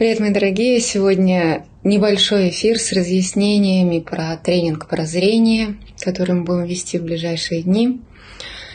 Привет, 0.00 0.18
мои 0.18 0.30
дорогие! 0.30 0.80
Сегодня 0.80 1.66
небольшой 1.84 2.48
эфир 2.48 2.78
с 2.78 2.90
разъяснениями 2.92 4.00
про 4.00 4.34
тренинг 4.38 4.88
про 4.88 5.04
зрение, 5.04 5.76
который 6.00 6.36
мы 6.36 6.44
будем 6.44 6.64
вести 6.64 6.98
в 6.98 7.02
ближайшие 7.02 7.60
дни. 7.60 8.00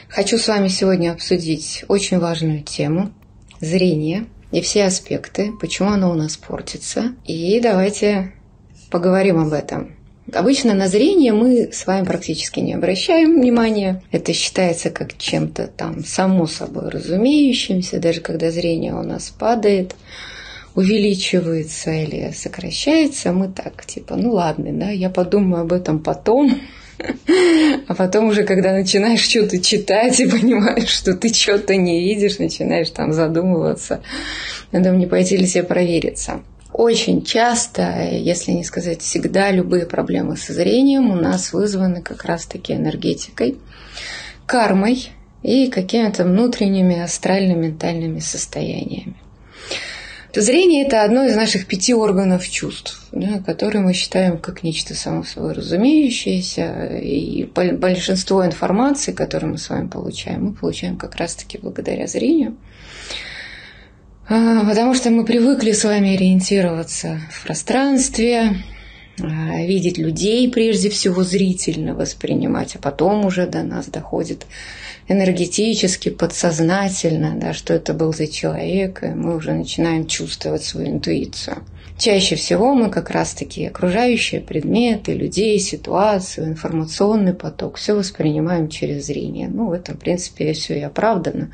Хочу 0.08 0.38
с 0.38 0.48
вами 0.48 0.68
сегодня 0.68 1.12
обсудить 1.12 1.84
очень 1.88 2.20
важную 2.20 2.62
тему– 2.62 3.10
зрение 3.60 4.28
и 4.52 4.62
все 4.62 4.84
аспекты, 4.84 5.52
почему 5.60 5.90
оно 5.90 6.12
у 6.12 6.14
нас 6.14 6.38
портится. 6.38 7.16
И 7.26 7.60
давайте 7.60 8.34
поговорим 8.92 9.40
об 9.40 9.52
этом. 9.52 9.96
Обычно 10.32 10.76
на 10.76 10.88
зрение 10.88 11.34
мы 11.34 11.72
с 11.72 11.88
вами 11.88 12.06
практически 12.06 12.60
не 12.60 12.76
обращаем 12.76 13.42
внимания. 13.42 14.04
Это 14.12 14.32
считается 14.32 14.92
как 14.92 15.18
чем-то 15.18 15.70
там 15.76 16.06
само 16.06 16.46
собой 16.46 16.92
разумеющимся, 16.92 18.00
даже 18.00 18.22
когда 18.22 18.52
зрение 18.52 18.94
у 18.94 19.02
нас 19.02 19.32
падает– 19.32 19.96
увеличивается 20.76 21.92
или 21.92 22.32
сокращается, 22.32 23.32
мы 23.32 23.48
так, 23.48 23.86
типа, 23.86 24.16
ну 24.16 24.34
ладно, 24.34 24.72
да, 24.74 24.90
я 24.90 25.10
подумаю 25.10 25.64
об 25.64 25.74
этом 25.74 26.00
потом, 26.00 26.60
а 27.88 27.96
потом 27.96 28.28
уже, 28.28 28.44
когда 28.44 28.74
начинаешь 28.74 29.22
что-то 29.22 29.60
читать 29.60 30.20
и 30.20 30.28
понимаешь, 30.28 30.90
что 30.90 31.14
ты 31.14 31.34
что-то 31.34 31.76
не 31.76 32.02
видишь, 32.02 32.40
начинаешь 32.40 32.90
там 32.90 33.14
задумываться, 33.14 34.02
надо 34.72 34.92
мне 34.92 35.08
пойти 35.08 35.38
ли 35.38 35.48
себе 35.48 35.64
провериться. 35.64 36.42
Очень 36.74 37.24
часто, 37.24 38.10
если 38.12 38.52
не 38.52 38.66
сказать 38.66 39.02
всегда, 39.02 39.50
любые 39.50 39.86
проблемы 39.86 40.36
со 40.36 40.52
зрением 40.52 41.10
у 41.10 41.16
нас 41.16 41.54
вызваны 41.54 42.02
как 42.02 42.26
раз-таки 42.26 42.74
энергетикой, 42.74 43.58
кармой 44.46 45.10
и 45.42 45.68
какими-то 45.70 46.26
внутренними 46.26 47.00
астрально-ментальными 47.00 48.20
состояниями. 48.20 49.16
Зрение– 50.42 50.86
это 50.86 51.04
одно 51.04 51.24
из 51.24 51.36
наших 51.36 51.66
пяти 51.66 51.94
органов 51.94 52.48
чувств, 52.50 53.08
да, 53.14 53.40
которые 53.46 53.82
мы 53.82 53.94
считаем 53.94 54.38
как 54.38 54.64
нечто 54.64 54.94
само 54.94 55.24
собой 55.24 55.54
разумеющееся. 55.54 56.98
И 57.02 57.46
большинство 57.46 58.46
информации, 58.46 59.14
которую 59.14 59.54
мы 59.54 59.58
с 59.58 59.70
вами 59.70 59.88
получаем, 59.88 60.46
мы 60.46 60.54
получаем 60.54 60.98
как 60.98 61.16
раз-таки 61.16 61.58
благодаря 61.58 62.08
зрению. 62.08 62.58
А, 64.28 64.66
потому 64.66 64.94
что 64.94 65.10
мы 65.10 65.24
привыкли 65.24 65.72
с 65.72 65.86
вами 65.86 66.16
ориентироваться 66.16 67.22
в 67.32 67.46
пространстве, 67.46 68.58
а, 69.22 69.62
видеть 69.62 69.98
людей 69.98 70.52
прежде 70.52 70.90
всего 70.90 71.24
зрительно 71.24 71.96
воспринимать, 71.96 72.76
а 72.76 72.80
потом 72.80 73.26
уже 73.26 73.48
до 73.48 73.64
нас 73.64 73.86
доходит 73.86 74.46
энергетически, 75.08 76.10
подсознательно, 76.10 77.36
да, 77.36 77.54
что 77.54 77.74
это 77.74 77.94
был 77.94 78.14
за 78.14 78.28
человек, 78.28 79.04
и 79.04 79.08
мы 79.08 79.36
уже 79.36 79.54
начинаем 79.54 80.08
чувствовать 80.08 80.64
свою 80.64 80.90
интуицию. 80.90 81.58
Чаще 81.98 82.36
всего 82.36 82.74
мы 82.74 82.90
как 82.90 83.10
раз-таки 83.10 83.68
окружающие 83.68 84.42
предметы, 84.42 85.14
людей, 85.14 85.58
ситуацию, 85.60 86.48
информационный 86.48 87.34
поток, 87.34 87.78
все 87.78 87.94
воспринимаем 87.94 88.68
через 88.68 89.06
зрение. 89.06 89.48
Ну, 89.48 89.68
в 89.68 89.72
этом, 89.72 89.96
в 89.96 90.00
принципе, 90.00 90.52
все 90.52 90.78
и 90.78 90.82
оправдано. 90.82 91.52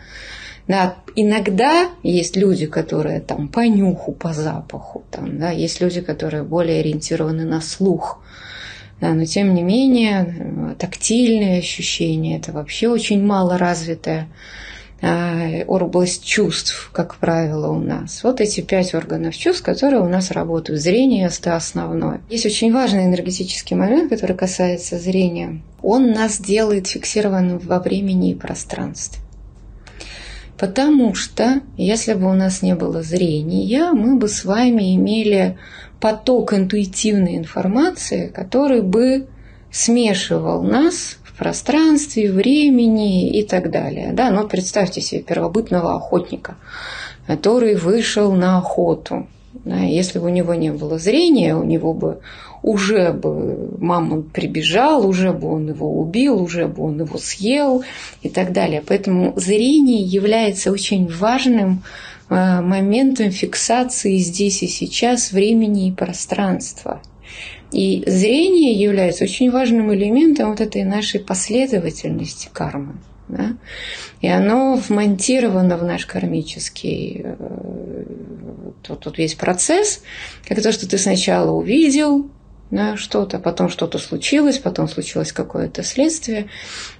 Да, 0.67 0.95
иногда 1.15 1.89
есть 2.01 2.37
люди, 2.37 2.65
которые 2.65 3.19
там 3.19 3.49
по 3.49 3.67
нюху, 3.67 4.13
по 4.13 4.33
запаху, 4.33 5.03
там, 5.11 5.37
да, 5.37 5.51
есть 5.51 5.81
люди, 5.81 6.01
которые 6.01 6.43
более 6.43 6.79
ориентированы 6.79 7.45
на 7.45 7.61
слух, 7.61 8.19
да, 9.01 9.15
но 9.15 9.25
тем 9.25 9.55
не 9.55 9.63
менее, 9.63 10.75
тактильные 10.77 11.57
ощущения– 11.57 12.37
это 12.37 12.51
вообще 12.51 12.87
очень 12.87 13.25
мало 13.25 13.57
развитая 13.57 14.27
а, 15.01 15.63
область 15.65 16.23
чувств, 16.23 16.91
как 16.93 17.15
правило, 17.15 17.71
у 17.71 17.79
нас. 17.79 18.23
Вот 18.23 18.39
эти 18.39 18.61
пять 18.61 18.93
органов 18.93 19.35
чувств, 19.35 19.63
которые 19.63 20.01
у 20.01 20.07
нас 20.07 20.29
работают. 20.29 20.79
Зрение– 20.79 21.31
это 21.39 21.55
основное. 21.55 22.21
Есть 22.29 22.45
очень 22.45 22.71
важный 22.71 23.05
энергетический 23.05 23.75
момент, 23.75 24.11
который 24.11 24.35
касается 24.35 24.99
зрения. 24.99 25.61
Он 25.81 26.11
нас 26.11 26.39
делает 26.39 26.85
фиксированным 26.85 27.57
во 27.57 27.79
времени 27.79 28.31
и 28.31 28.35
пространстве. 28.35 29.19
Потому 30.61 31.15
что, 31.15 31.61
если 31.75 32.13
бы 32.13 32.29
у 32.29 32.35
нас 32.35 32.61
не 32.61 32.75
было 32.75 33.01
зрения, 33.01 33.89
мы 33.93 34.17
бы 34.17 34.27
с 34.27 34.45
вами 34.45 34.95
имели 34.95 35.57
поток 35.99 36.53
интуитивной 36.53 37.35
информации, 37.37 38.27
который 38.27 38.83
бы 38.83 39.25
смешивал 39.71 40.61
нас 40.61 41.17
в 41.23 41.35
пространстве, 41.35 42.31
времени 42.31 43.35
и 43.39 43.43
так 43.43 43.71
далее. 43.71 44.11
Да, 44.13 44.29
но 44.29 44.47
представьте 44.47 45.01
себе 45.01 45.23
первобытного 45.23 45.95
охотника, 45.95 46.57
который 47.25 47.73
вышел 47.73 48.31
на 48.31 48.59
охоту. 48.59 49.25
Да, 49.65 49.77
если 49.77 50.19
бы 50.19 50.27
у 50.27 50.29
него 50.29 50.53
не 50.53 50.71
было 50.71 50.99
зрения, 50.99 51.55
у 51.55 51.63
него 51.63 51.95
бы 51.95 52.19
уже 52.63 53.11
бы 53.11 53.75
мама 53.79 54.21
прибежал, 54.21 55.07
уже 55.07 55.33
бы 55.33 55.51
он 55.51 55.69
его 55.69 55.99
убил, 55.99 56.41
уже 56.41 56.67
бы 56.67 56.83
он 56.83 56.99
его 56.99 57.17
съел 57.17 57.83
и 58.21 58.29
так 58.29 58.51
далее. 58.51 58.83
Поэтому 58.85 59.33
зрение 59.35 60.01
является 60.01 60.71
очень 60.71 61.07
важным 61.07 61.83
Э, 62.31 62.61
моментом 62.61 63.29
фиксации 63.29 64.17
здесь 64.19 64.63
и 64.63 64.67
сейчас 64.67 65.33
времени 65.33 65.89
и 65.89 65.91
пространства. 65.91 67.01
И 67.73 68.03
зрение 68.07 68.71
является 68.71 69.25
очень 69.25 69.51
важным 69.51 69.93
элементом 69.93 70.51
вот 70.51 70.61
этой 70.61 70.85
нашей 70.85 71.19
последовательности 71.19 72.49
кармы. 72.53 72.95
Да? 73.27 73.57
И 74.21 74.29
оно 74.29 74.75
вмонтировано 74.75 75.77
в 75.77 75.83
наш 75.83 76.05
кармический 76.05 77.21
э, 77.21 78.03
тут, 78.81 79.01
тут 79.01 79.17
весь 79.17 79.35
процесс, 79.35 80.01
как 80.47 80.61
то, 80.61 80.71
что 80.71 80.87
ты 80.87 80.97
сначала 80.97 81.51
увидел, 81.51 82.29
да, 82.71 82.95
что-то, 82.95 83.37
потом 83.37 83.69
что-то 83.69 83.99
случилось, 83.99 84.57
потом 84.57 84.87
случилось 84.87 85.33
какое-то 85.33 85.83
следствие. 85.83 86.47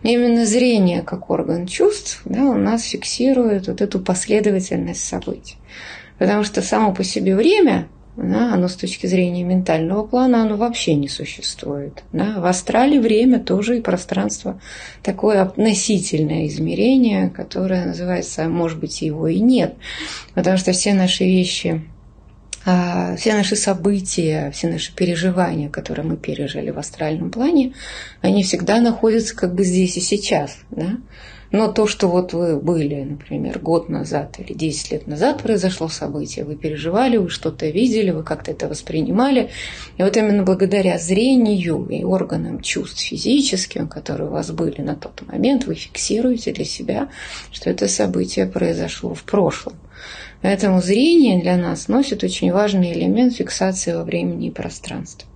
Именно 0.03 0.45
зрение, 0.45 1.01
как 1.01 1.29
орган 1.29 1.65
чувств, 1.65 2.21
да, 2.25 2.43
у 2.43 2.57
нас 2.57 2.83
фиксирует 2.83 3.67
вот 3.67 3.81
эту 3.81 3.99
последовательность 3.99 5.03
событий. 5.03 5.55
Потому 6.19 6.43
что 6.43 6.61
само 6.61 6.93
по 6.93 7.03
себе 7.03 7.35
время, 7.35 7.87
да, 8.17 8.53
оно 8.53 8.67
с 8.67 8.75
точки 8.75 9.07
зрения 9.07 9.43
ментального 9.43 10.05
плана, 10.05 10.43
оно 10.43 10.57
вообще 10.57 10.93
не 10.95 11.07
существует. 11.07 12.03
Да. 12.11 12.39
В 12.39 12.45
астрале 12.45 12.99
время 12.99 13.39
тоже 13.39 13.77
и 13.77 13.81
пространство 13.81 14.59
такое 15.01 15.41
относительное 15.41 16.47
измерение, 16.47 17.29
которое 17.29 17.85
называется, 17.85 18.49
может 18.49 18.79
быть, 18.79 19.01
его 19.01 19.27
и 19.27 19.39
нет. 19.39 19.75
Потому 20.33 20.57
что 20.57 20.73
все 20.73 20.93
наши 20.93 21.23
вещи 21.23 21.81
все 22.63 23.33
наши 23.33 23.55
события, 23.55 24.51
все 24.51 24.69
наши 24.69 24.93
переживания, 24.93 25.69
которые 25.69 26.05
мы 26.05 26.17
пережили 26.17 26.69
в 26.69 26.77
астральном 26.77 27.31
плане, 27.31 27.73
они 28.21 28.43
всегда 28.43 28.79
находятся 28.79 29.35
как 29.35 29.55
бы 29.55 29.63
здесь 29.63 29.97
и 29.97 30.01
сейчас. 30.01 30.57
Да? 30.69 30.97
Но 31.51 31.69
то, 31.69 31.85
что 31.85 32.07
вот 32.07 32.31
вы 32.31 32.57
были, 32.57 33.03
например, 33.03 33.59
год 33.59 33.89
назад 33.89 34.39
или 34.39 34.53
10 34.53 34.91
лет 34.91 35.07
назад 35.07 35.41
произошло 35.41 35.89
событие, 35.89 36.45
вы 36.45 36.55
переживали, 36.55 37.17
вы 37.17 37.29
что-то 37.29 37.67
видели, 37.67 38.11
вы 38.11 38.23
как-то 38.23 38.51
это 38.51 38.69
воспринимали. 38.69 39.49
И 39.97 40.03
вот 40.03 40.15
именно 40.15 40.43
благодаря 40.43 40.97
зрению 40.97 41.85
и 41.89 42.05
органам 42.05 42.61
чувств 42.61 43.01
физическим, 43.01 43.89
которые 43.89 44.29
у 44.29 44.31
вас 44.31 44.51
были 44.51 44.81
на 44.81 44.95
тот 44.95 45.27
момент, 45.27 45.65
вы 45.65 45.75
фиксируете 45.75 46.53
для 46.53 46.65
себя, 46.65 47.09
что 47.51 47.69
это 47.69 47.89
событие 47.89 48.45
произошло 48.45 49.13
в 49.13 49.23
прошлом. 49.23 49.73
Поэтому 50.41 50.81
зрение 50.81 51.41
для 51.41 51.57
нас 51.57 51.87
носит 51.87 52.23
очень 52.23 52.51
важный 52.51 52.93
элемент 52.93 53.35
фиксации 53.35 53.93
во 53.93 54.03
времени 54.03 54.47
и 54.47 54.51
пространстве. 54.51 55.27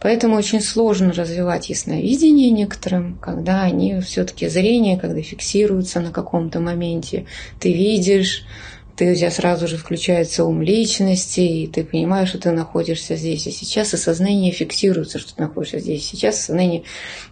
Поэтому 0.00 0.34
очень 0.36 0.60
сложно 0.60 1.12
развивать 1.12 1.70
ясновидение 1.70 2.50
некоторым, 2.50 3.18
когда 3.18 3.62
они 3.62 4.00
все-таки 4.00 4.48
зрение, 4.48 4.98
когда 4.98 5.22
фиксируются 5.22 6.00
на 6.00 6.10
каком-то 6.10 6.58
моменте. 6.58 7.26
Ты 7.60 7.72
видишь, 7.72 8.44
ты, 8.96 9.12
у 9.12 9.14
тебя 9.14 9.30
сразу 9.30 9.68
же 9.68 9.76
включается 9.76 10.44
ум 10.44 10.60
личности, 10.60 11.40
и 11.40 11.66
ты 11.68 11.84
понимаешь, 11.84 12.30
что 12.30 12.38
ты 12.38 12.50
находишься 12.50 13.14
здесь 13.14 13.46
и 13.46 13.52
сейчас, 13.52 13.94
и 13.94 13.96
сознание 13.96 14.50
фиксируется, 14.50 15.20
что 15.20 15.36
ты 15.36 15.42
находишься 15.42 15.78
здесь 15.78 16.02
и 16.02 16.16
сейчас, 16.16 16.40
сознание 16.40 16.82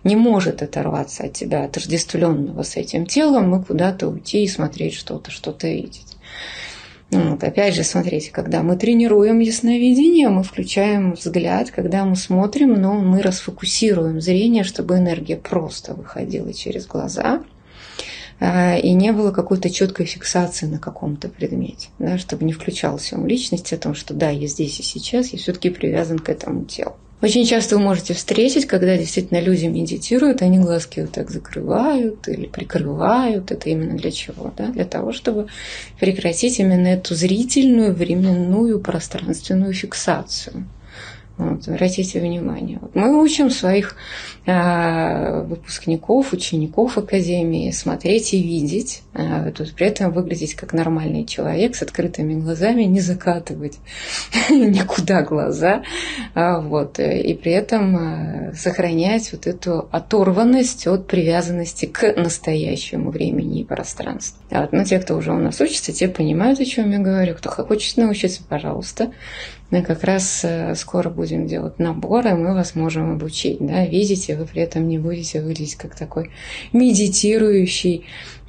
не 0.04 0.14
может 0.14 0.62
оторваться 0.62 1.24
от 1.24 1.32
тебя, 1.32 1.64
отождествленного 1.64 2.62
с 2.62 2.76
этим 2.76 3.04
телом, 3.04 3.60
и 3.60 3.64
куда-то 3.64 4.06
уйти 4.06 4.44
и 4.44 4.48
смотреть 4.48 4.94
что-то, 4.94 5.32
что-то 5.32 5.66
видеть. 5.66 6.09
Вот, 7.10 7.42
опять 7.42 7.74
же, 7.74 7.82
смотрите, 7.82 8.30
когда 8.30 8.62
мы 8.62 8.76
тренируем 8.76 9.40
ясновидение, 9.40 10.28
мы 10.28 10.44
включаем 10.44 11.14
взгляд, 11.14 11.72
когда 11.72 12.04
мы 12.04 12.14
смотрим, 12.14 12.80
но 12.80 12.94
мы 12.94 13.20
расфокусируем 13.20 14.20
зрение, 14.20 14.62
чтобы 14.62 14.98
энергия 14.98 15.36
просто 15.36 15.94
выходила 15.94 16.52
через 16.52 16.86
глаза 16.86 17.42
а, 18.38 18.76
и 18.76 18.92
не 18.92 19.12
было 19.12 19.32
какой-то 19.32 19.70
четкой 19.70 20.06
фиксации 20.06 20.66
на 20.66 20.78
каком-то 20.78 21.28
предмете, 21.28 21.88
да, 21.98 22.16
чтобы 22.16 22.44
не 22.44 22.52
включался 22.52 23.16
ум 23.16 23.26
личности 23.26 23.74
о 23.74 23.78
том, 23.78 23.94
что 23.94 24.14
да, 24.14 24.30
я 24.30 24.46
здесь 24.46 24.78
и 24.78 24.84
сейчас, 24.84 25.32
я 25.32 25.38
все-таки 25.38 25.70
привязан 25.70 26.20
к 26.20 26.28
этому 26.28 26.64
телу. 26.64 26.94
Очень 27.22 27.44
часто 27.44 27.76
вы 27.76 27.82
можете 27.82 28.14
встретить, 28.14 28.66
когда 28.66 28.96
действительно 28.96 29.40
люди 29.40 29.66
медитируют, 29.66 30.40
они 30.40 30.58
глазки 30.58 31.00
вот 31.00 31.12
так 31.12 31.30
закрывают 31.30 32.26
или 32.28 32.46
прикрывают. 32.46 33.50
Это 33.50 33.68
именно 33.68 33.96
для 33.96 34.10
чего? 34.10 34.52
Да? 34.56 34.68
Для 34.68 34.86
того, 34.86 35.12
чтобы 35.12 35.48
прекратить 35.98 36.58
именно 36.60 36.88
эту 36.88 37.14
зрительную, 37.14 37.92
временную, 37.92 38.80
пространственную 38.80 39.74
фиксацию. 39.74 40.66
Вот, 41.40 41.66
обратите 41.68 42.20
внимание. 42.20 42.78
Мы 42.92 43.18
учим 43.18 43.48
своих 43.48 43.96
э, 44.44 45.40
выпускников, 45.40 46.34
учеников 46.34 46.98
Академии 46.98 47.70
смотреть 47.70 48.34
и 48.34 48.42
видеть, 48.42 49.02
э, 49.14 49.50
тут 49.56 49.72
при 49.72 49.86
этом 49.86 50.12
выглядеть 50.12 50.54
как 50.54 50.74
нормальный 50.74 51.24
человек 51.24 51.76
с 51.76 51.82
открытыми 51.82 52.34
глазами, 52.34 52.82
не 52.82 53.00
закатывать 53.00 53.78
никуда 54.50 55.22
глаза, 55.22 55.82
э, 56.34 56.60
вот, 56.60 56.98
и 56.98 57.32
при 57.32 57.52
этом 57.52 57.96
э, 57.96 58.54
сохранять 58.54 59.32
вот 59.32 59.46
эту 59.46 59.88
оторванность 59.90 60.86
от 60.86 61.06
привязанности 61.06 61.86
к 61.86 62.16
настоящему 62.18 63.10
времени 63.10 63.60
и 63.60 63.64
пространству. 63.64 64.38
Вот, 64.50 64.72
но 64.72 64.84
те, 64.84 64.98
кто 64.98 65.16
уже 65.16 65.32
у 65.32 65.38
нас 65.38 65.58
учится, 65.58 65.90
те 65.90 66.06
понимают, 66.08 66.60
о 66.60 66.66
чем 66.66 66.90
я 66.90 66.98
говорю. 66.98 67.34
Кто 67.34 67.48
хочет 67.48 67.96
научиться, 67.96 68.42
пожалуйста, 68.46 69.10
мы 69.70 69.82
как 69.82 70.04
раз 70.04 70.44
э, 70.44 70.74
скоро 70.74 71.10
будем 71.10 71.46
делать 71.46 71.78
наборы, 71.78 72.34
мы 72.34 72.54
вас 72.54 72.74
можем 72.74 73.12
обучить. 73.12 73.58
Да? 73.60 73.86
Видите, 73.86 74.36
вы 74.36 74.44
при 74.46 74.62
этом 74.62 74.88
не 74.88 74.98
будете 74.98 75.40
выглядеть 75.40 75.76
как 75.76 75.94
такой 75.94 76.30
медитирующий, 76.72 78.04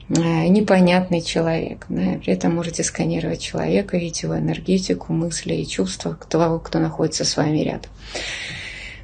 э, 0.09 0.47
непонятный 0.47 1.21
человек. 1.21 1.85
Да? 1.89 2.19
При 2.23 2.33
этом 2.33 2.55
можете 2.55 2.83
сканировать 2.83 3.41
человека, 3.41 3.97
видеть 3.97 4.23
его 4.23 4.37
энергетику, 4.37 5.13
мысли 5.13 5.53
и 5.53 5.67
чувства 5.67 6.17
того, 6.29 6.59
кто 6.59 6.79
находится 6.79 7.23
с 7.23 7.37
вами 7.37 7.59
рядом. 7.59 7.91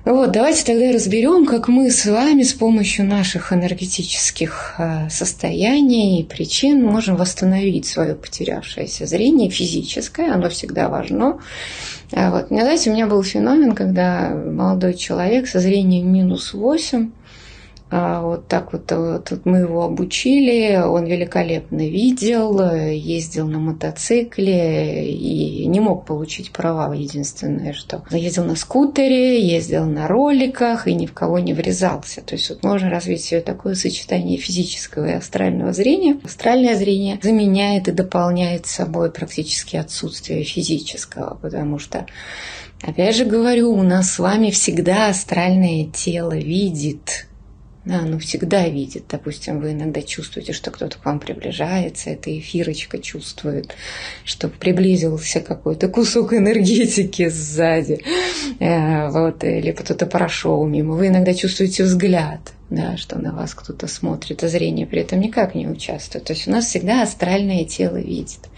Вот, 0.08 0.32
давайте 0.32 0.64
тогда 0.64 0.94
разберем, 0.94 1.46
как 1.46 1.68
мы 1.68 1.92
с 1.92 2.06
вами 2.06 2.44
с 2.44 2.54
помощью 2.54 3.06
наших 3.06 3.52
энергетических 3.52 4.76
э, 4.78 5.10
состояний 5.10 6.22
и 6.22 6.24
причин 6.24 6.82
можем 6.82 7.18
восстановить 7.18 7.88
свое 7.88 8.16
потерявшееся 8.16 9.06
зрение 9.06 9.50
физическое, 9.50 10.32
оно 10.32 10.48
всегда 10.48 10.88
важно. 10.88 11.42
А 12.14 12.32
вот, 12.32 12.48
знаете, 12.48 12.90
у 12.90 12.94
меня 12.94 13.06
был 13.06 13.22
феномен, 13.22 13.76
когда 13.76 14.30
молодой 14.30 14.94
человек 14.94 15.46
со 15.46 15.60
зрением 15.60 16.10
минус 16.10 16.54
8 16.54 17.10
а 17.10 17.10
вот 17.90 18.48
так 18.50 18.74
вот, 18.74 18.92
вот 18.92 19.46
мы 19.46 19.60
его 19.60 19.84
обучили, 19.84 20.76
он 20.76 21.06
великолепно 21.06 21.88
видел, 21.88 22.60
ездил 22.90 23.48
на 23.48 23.60
мотоцикле 23.60 25.10
и 25.10 25.66
не 25.68 25.80
мог 25.80 26.06
получить 26.06 26.52
права, 26.52 26.94
единственное, 26.94 27.72
что 27.72 28.04
ездил 28.12 28.44
на 28.44 28.56
скутере, 28.56 29.42
ездил 29.42 29.86
на 29.86 30.08
роликах 30.08 30.88
и 30.88 30.94
ни 30.94 31.06
в 31.06 31.14
кого 31.14 31.40
не 31.40 31.54
врезался. 31.54 32.22
То 32.22 32.36
есть 32.36 32.50
вот 32.50 32.64
можно 32.64 32.90
развить 32.90 33.34
такое 33.46 33.76
сочетание 33.76 34.38
физического 34.38 35.06
и 35.06 35.14
астрального 35.14 35.72
зрения. 35.72 36.20
Астральное 36.24 36.76
зрение 36.76 37.20
заменяет 37.22 37.88
и 37.88 37.92
дополняет 37.92 38.66
собой 38.66 39.12
практически 39.12 39.78
отсутствие 39.78 40.44
физического, 40.44 41.38
потому 41.42 41.80
что 41.80 42.06
Опять 42.84 43.16
же 43.16 43.26
говорю, 43.26 43.74
у 43.74 43.82
нас 43.82 44.12
с 44.12 44.20
вами 44.20 44.52
всегда 44.52 45.10
астральное 45.10 45.86
тело 45.86 46.38
видит 46.38 47.27
да, 47.88 48.00
оно 48.00 48.20
всегда 48.20 48.68
видит. 48.68 49.06
Допустим, 49.10 49.62
вы 49.62 49.72
иногда 49.72 50.02
чувствуете, 50.02 50.52
что 50.52 50.72
кто-то 50.72 50.98
к 50.98 51.06
вам 51.06 51.20
приближается, 51.20 52.10
эта 52.10 52.38
эфирочка 52.38 52.98
чувствует, 53.00 53.76
что 54.26 54.50
приблизился 54.50 55.40
какой-то 55.40 55.88
кусок 55.88 56.34
энергетики 56.34 57.30
сзади, 57.30 58.02
э, 58.60 59.10
вот, 59.10 59.44
или 59.46 59.72
кто-то 59.72 60.06
прошел 60.06 60.66
мимо. 60.66 60.96
Вы 60.96 61.08
иногда 61.08 61.34
чувствуете 61.34 61.84
взгляд, 61.84 62.52
да, 62.70 62.98
что 62.98 63.18
на 63.20 63.32
вас 63.32 63.54
кто-то 63.56 63.88
смотрит, 63.88 64.44
а 64.44 64.50
зрение 64.50 64.86
при 64.86 65.02
этом 65.02 65.22
никак 65.22 65.56
не 65.56 65.68
участвует. 65.68 66.26
То 66.26 66.34
есть 66.34 66.48
у 66.48 66.52
нас 66.52 66.66
всегда 66.66 67.04
астральное 67.04 67.64
тело 67.64 67.98
видит. 67.98 68.50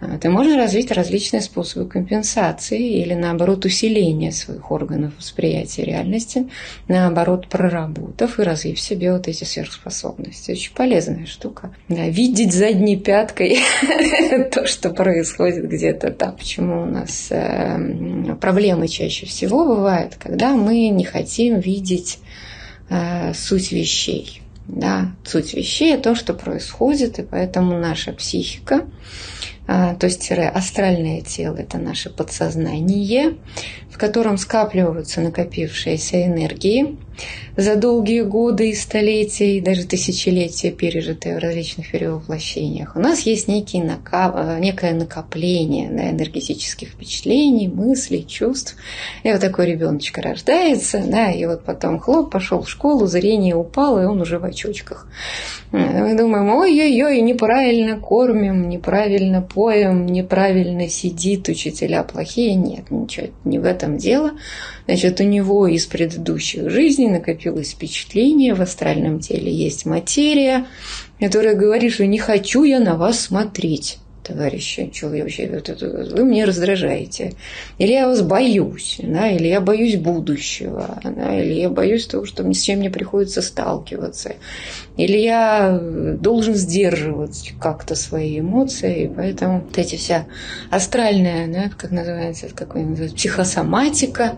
Это 0.00 0.30
можно 0.30 0.56
развить 0.56 0.92
различные 0.92 1.40
способы 1.40 1.88
компенсации 1.88 3.00
или, 3.02 3.14
наоборот, 3.14 3.64
усиления 3.64 4.30
своих 4.30 4.70
органов 4.70 5.12
восприятия 5.18 5.84
реальности, 5.84 6.48
наоборот, 6.86 7.48
проработав 7.48 8.38
и 8.38 8.42
развив 8.42 8.78
в 8.78 8.80
себе 8.80 9.12
вот 9.12 9.26
эти 9.26 9.42
сверхспособности. 9.42 10.52
Очень 10.52 10.72
полезная 10.72 11.26
штука. 11.26 11.74
Видеть 11.88 12.52
задней 12.52 12.96
пяткой 12.96 13.58
то, 14.52 14.66
что 14.66 14.90
происходит 14.90 15.68
где-то 15.68 16.10
там. 16.10 16.36
Почему 16.36 16.82
у 16.82 16.86
нас 16.86 17.28
э, 17.30 18.36
проблемы 18.40 18.86
чаще 18.86 19.26
всего 19.26 19.64
бывают, 19.64 20.14
когда 20.14 20.54
мы 20.54 20.90
не 20.90 21.04
хотим 21.04 21.58
видеть 21.58 22.20
э, 22.88 23.34
суть 23.34 23.72
вещей. 23.72 24.42
Да, 24.68 25.12
суть 25.24 25.54
вещей– 25.54 25.96
то, 25.98 26.14
что 26.14 26.34
происходит, 26.34 27.18
и 27.18 27.22
поэтому 27.22 27.78
наша 27.78 28.12
психика 28.12 28.86
а, 29.66 29.94
то 29.94 30.06
есть 30.06 30.30
астральное 30.30 31.20
тело– 31.20 31.56
это 31.58 31.76
наше 31.76 32.08
подсознание, 32.08 33.36
в 33.90 33.98
котором 33.98 34.38
скапливаются 34.38 35.20
накопившиеся 35.20 36.24
энергии 36.24 36.96
за 37.56 37.76
долгие 37.76 38.22
годы 38.22 38.70
и 38.70 38.74
столетия, 38.74 39.56
и 39.56 39.60
даже 39.60 39.84
тысячелетия, 39.84 40.70
пережитые 40.70 41.36
в 41.36 41.38
различных 41.38 41.90
перевоплощениях. 41.90 42.94
У 42.96 43.00
нас 43.00 43.20
есть 43.20 43.48
некий 43.48 43.80
накап... 43.80 44.58
некое 44.60 44.94
накопление 44.94 45.90
да, 45.90 46.10
энергетических 46.10 46.90
впечатлений, 46.90 47.68
мыслей, 47.68 48.26
чувств. 48.26 48.76
И 49.24 49.32
вот 49.32 49.40
такой 49.40 49.66
ребеночек 49.66 50.18
рождается, 50.18 51.02
да, 51.04 51.30
и 51.30 51.46
вот 51.46 51.64
потом 51.64 51.98
хлоп, 51.98 52.30
пошел 52.30 52.62
в 52.62 52.70
школу, 52.70 53.06
зрение 53.06 53.56
упало, 53.56 54.02
и 54.02 54.06
он 54.06 54.20
уже 54.20 54.38
в 54.38 54.44
очочках. 54.44 55.08
Мы 55.72 56.16
думаем, 56.16 56.48
ой-ой-ой, 56.48 57.20
неправильно 57.20 57.98
кормим, 57.98 58.68
неправильно 58.68 59.42
поем, 59.42 60.06
неправильно 60.06 60.88
сидит, 60.88 61.48
учителя 61.48 62.04
плохие. 62.04 62.54
Нет, 62.54 62.90
ничего, 62.90 63.28
не 63.44 63.58
в 63.58 63.64
этом 63.64 63.98
дело. 63.98 64.32
Значит, 64.88 65.20
у 65.20 65.24
него 65.24 65.66
из 65.66 65.84
предыдущих 65.84 66.70
жизней 66.70 67.10
накопилось 67.10 67.72
впечатление, 67.72 68.54
в 68.54 68.62
астральном 68.62 69.20
теле 69.20 69.52
есть 69.52 69.84
материя, 69.84 70.64
которая 71.20 71.54
говорит, 71.54 71.92
что 71.92 72.06
не 72.06 72.16
хочу 72.16 72.64
я 72.64 72.80
на 72.80 72.96
вас 72.96 73.20
смотреть 73.20 73.98
товарищи, 74.28 74.90
что 74.92 75.08
вы 75.08 76.24
мне 76.24 76.44
раздражаете. 76.44 77.32
Или 77.78 77.92
я 77.92 78.06
вас 78.06 78.22
боюсь, 78.22 79.00
да, 79.02 79.30
или 79.30 79.48
я 79.48 79.60
боюсь 79.60 79.96
будущего, 79.96 81.00
да, 81.02 81.40
или 81.40 81.54
я 81.54 81.70
боюсь 81.70 82.06
того, 82.06 82.26
что 82.26 82.44
с 82.52 82.60
чем 82.60 82.80
мне 82.80 82.90
приходится 82.90 83.40
сталкиваться. 83.42 84.34
Или 84.96 85.16
я 85.18 85.80
должен 86.20 86.54
сдерживать 86.54 87.54
как-то 87.60 87.94
свои 87.94 88.40
эмоции, 88.40 89.04
и 89.04 89.08
поэтому 89.08 89.60
вот 89.60 89.78
эти 89.78 89.96
вся 89.96 90.26
астральная, 90.70 91.48
да, 91.48 91.70
как 91.76 91.90
называется, 91.90 92.48
как 92.54 92.74
называется, 92.74 93.16
психосоматика, 93.16 94.36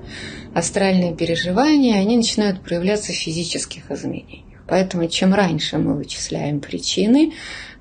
астральные 0.54 1.14
переживания, 1.16 1.96
они 1.96 2.16
начинают 2.16 2.60
проявляться 2.60 3.12
в 3.12 3.16
физических 3.16 3.90
изменениях. 3.90 4.44
Поэтому 4.66 5.08
чем 5.08 5.34
раньше 5.34 5.78
мы 5.78 5.94
вычисляем 5.96 6.60
причины, 6.60 7.32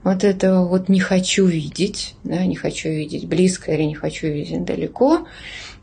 вот 0.04 0.24
этого 0.24 0.68
вот 0.68 0.90
не 0.90 1.00
хочу 1.00 1.46
видеть, 1.46 2.16
да, 2.24 2.46
не 2.46 2.56
хочу 2.56 2.90
видеть 2.90 3.28
близко 3.28 3.74
или 3.74 3.84
не 3.84 3.96
хочу 3.96 4.28
видеть 4.28 4.64
далеко, 4.64 5.28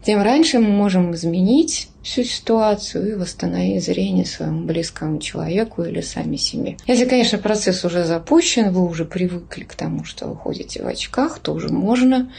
тем 0.04 0.23
раньше 0.23 0.61
мы 0.61 0.68
можем 0.68 1.14
изменить 1.14 1.88
всю 2.02 2.23
ситуацию 2.23 3.11
и 3.11 3.14
восстановить 3.14 3.85
зрение 3.85 4.25
своему 4.25 4.64
близкому 4.64 5.18
человеку 5.18 5.82
или 5.82 6.00
сами 6.00 6.37
себе. 6.37 6.76
Если, 6.87 7.04
конечно, 7.04 7.38
процесс 7.38 7.85
уже 7.85 8.04
запущен, 8.04 8.70
вы 8.70 8.87
уже 8.87 9.04
привыкли 9.04 9.64
к 9.64 9.75
тому, 9.75 10.04
что 10.04 10.28
вы 10.28 10.37
ходите 10.37 10.82
в 10.82 10.87
очках, 10.87 11.40
то 11.40 11.52
уже 11.52 11.70
можно 11.70 12.30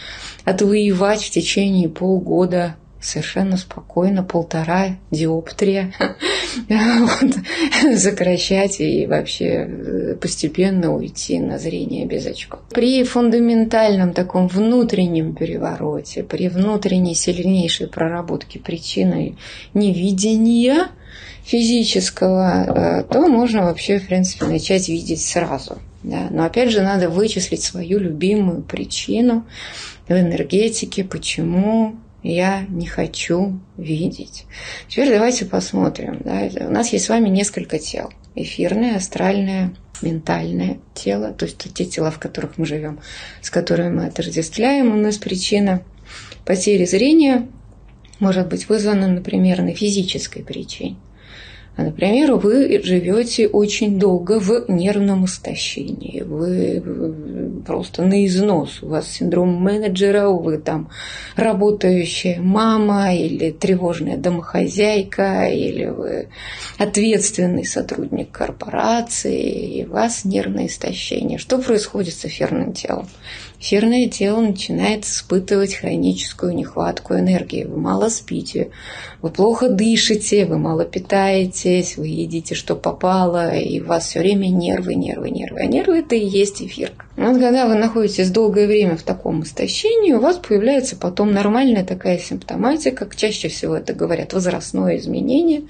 отвоевать 0.45 1.21
в 1.21 1.29
течение 1.29 1.89
полгода 1.89 2.77
совершенно 3.01 3.57
спокойно 3.57 4.23
полтора 4.23 4.97
диоптрия 5.11 5.93
вот, 6.69 7.97
сокращать 7.97 8.79
и 8.79 9.05
вообще 9.05 9.45
э, 9.45 10.15
постепенно 10.15 10.93
уйти 10.93 11.39
на 11.39 11.59
зрение 11.59 12.05
без 12.05 12.25
очков. 12.25 12.61
При 12.71 13.03
фундаментальном 13.03 14.13
таком 14.13 14.47
внутреннем 14.47 15.35
перевороте, 15.35 16.23
при 16.23 16.49
внутренней 16.49 17.15
сильнейшей 17.15 17.87
проработке 17.87 18.59
причины 18.59 19.37
невидения 19.73 20.87
физического, 21.43 23.01
э, 23.01 23.03
то 23.03 23.27
можно 23.27 23.63
вообще, 23.63 23.99
в 23.99 24.07
принципе, 24.07 24.45
начать 24.45 24.89
видеть 24.89 25.23
сразу. 25.23 25.77
Да? 26.03 26.27
Но 26.29 26.45
опять 26.45 26.71
же, 26.71 26.81
надо 26.81 27.09
вычислить 27.09 27.63
свою 27.63 27.99
любимую 27.99 28.61
причину 28.61 29.45
в 30.07 30.11
энергетике, 30.11 31.03
почему 31.03 31.95
я 32.23 32.65
не 32.69 32.87
хочу 32.87 33.59
видеть. 33.77 34.45
Теперь 34.87 35.09
давайте 35.09 35.45
посмотрим. 35.45 36.21
Да? 36.23 36.49
У 36.65 36.71
нас 36.71 36.91
есть 36.93 37.05
с 37.05 37.09
вами 37.09 37.29
несколько 37.29 37.79
тел. 37.79 38.11
Эфирное, 38.35 38.97
астральное, 38.97 39.73
ментальное 40.01 40.79
тело, 40.93 41.33
то 41.33 41.45
есть 41.45 41.57
те 41.73 41.85
тела, 41.85 42.11
в 42.11 42.19
которых 42.19 42.57
мы 42.57 42.65
живем, 42.65 42.99
с 43.41 43.49
которыми 43.49 43.89
мы 43.89 44.05
отождествляем. 44.05 44.93
У 44.93 44.97
нас 44.97 45.17
причина 45.17 45.81
потери 46.45 46.85
зрения 46.85 47.47
может 48.19 48.47
быть 48.47 48.69
вызвано, 48.69 49.07
например, 49.07 49.61
на 49.61 49.73
физической 49.73 50.43
причине. 50.43 50.97
А, 51.77 51.83
например, 51.83 52.33
вы 52.33 52.81
живете 52.83 53.47
очень 53.47 53.99
долго 53.99 54.39
в 54.39 54.65
нервном 54.67 55.25
истощении, 55.25 56.23
вы 56.23 56.83
просто 57.65 58.01
на 58.01 58.25
износ, 58.25 58.81
у 58.81 58.87
вас 58.87 59.07
синдром 59.07 59.53
менеджера, 59.53 60.29
вы 60.29 60.57
там 60.57 60.89
работающая 61.35 62.39
мама 62.41 63.13
или 63.13 63.51
тревожная 63.51 64.17
домохозяйка, 64.17 65.49
или 65.49 65.85
вы 65.85 66.29
ответственный 66.79 67.65
сотрудник 67.65 68.31
корпорации, 68.31 69.81
и 69.81 69.85
у 69.85 69.91
вас 69.91 70.25
нервное 70.25 70.65
истощение. 70.65 71.37
Что 71.37 71.59
происходит 71.59 72.15
с 72.15 72.25
эфирным 72.25 72.73
телом? 72.73 73.07
Эфирное 73.59 74.07
тело 74.07 74.41
начинает 74.41 75.05
испытывать 75.05 75.73
хроническую 75.73 76.53
нехватку 76.53 77.15
энергии. 77.15 77.63
Вы 77.63 77.77
мало 77.77 78.09
спите, 78.09 78.69
вы 79.21 79.29
плохо 79.29 79.69
дышите, 79.69 80.45
вы 80.45 80.57
мало 80.57 80.85
питаетесь, 80.85 81.97
вы 81.97 82.07
едите, 82.07 82.55
что 82.55 82.75
попало, 82.75 83.55
и 83.55 83.81
у 83.81 83.85
вас 83.85 84.07
все 84.07 84.19
время 84.19 84.47
нервы, 84.47 84.95
нервы, 84.95 85.31
нервы. 85.31 85.59
А 85.61 85.65
нервы– 85.65 85.99
это 85.99 86.15
и 86.15 86.25
есть 86.25 86.61
эфирка. 86.61 87.06
Вот 87.17 87.39
когда 87.39 87.65
вы 87.65 87.73
находитесь 87.73 88.29
долгое 88.29 88.67
время 88.67 88.95
в 88.95 89.01
таком 89.01 89.41
истощении, 89.41 90.13
у 90.13 90.19
вас 90.19 90.37
появляется 90.37 90.95
потом 90.95 91.31
нормальная 91.31 91.83
такая 91.83 92.19
симптоматика, 92.19 93.09
чаще 93.15 93.47
всего 93.47 93.75
это 93.75 93.95
говорят 93.95 94.33
возрастное 94.33 94.97
изменение, 94.97 95.63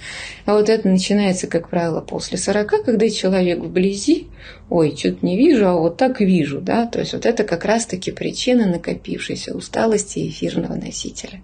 а 0.46 0.56
вот 0.56 0.68
это 0.68 0.90
начинается, 0.90 1.48
как 1.48 1.70
правило, 1.70 2.02
после 2.02 2.38
40, 2.38 2.84
когда 2.84 3.10
человек 3.10 3.60
вблизи, 3.60 4.28
ой, 4.70 4.94
что-то 4.98 5.26
не 5.26 5.38
вижу, 5.38 5.68
а 5.68 5.76
вот 5.76 5.96
так 5.96 6.20
вижу, 6.20 6.60
да, 6.60 6.86
то 6.86 7.00
есть 7.00 7.14
вот 7.14 7.26
это 7.26 7.46
как 7.46 7.64
раз-таки 7.64 8.12
причина 8.12 8.68
накопившейся 8.68 9.56
усталости 9.56 10.28
эфирного 10.28 10.76
носителя, 10.76 11.44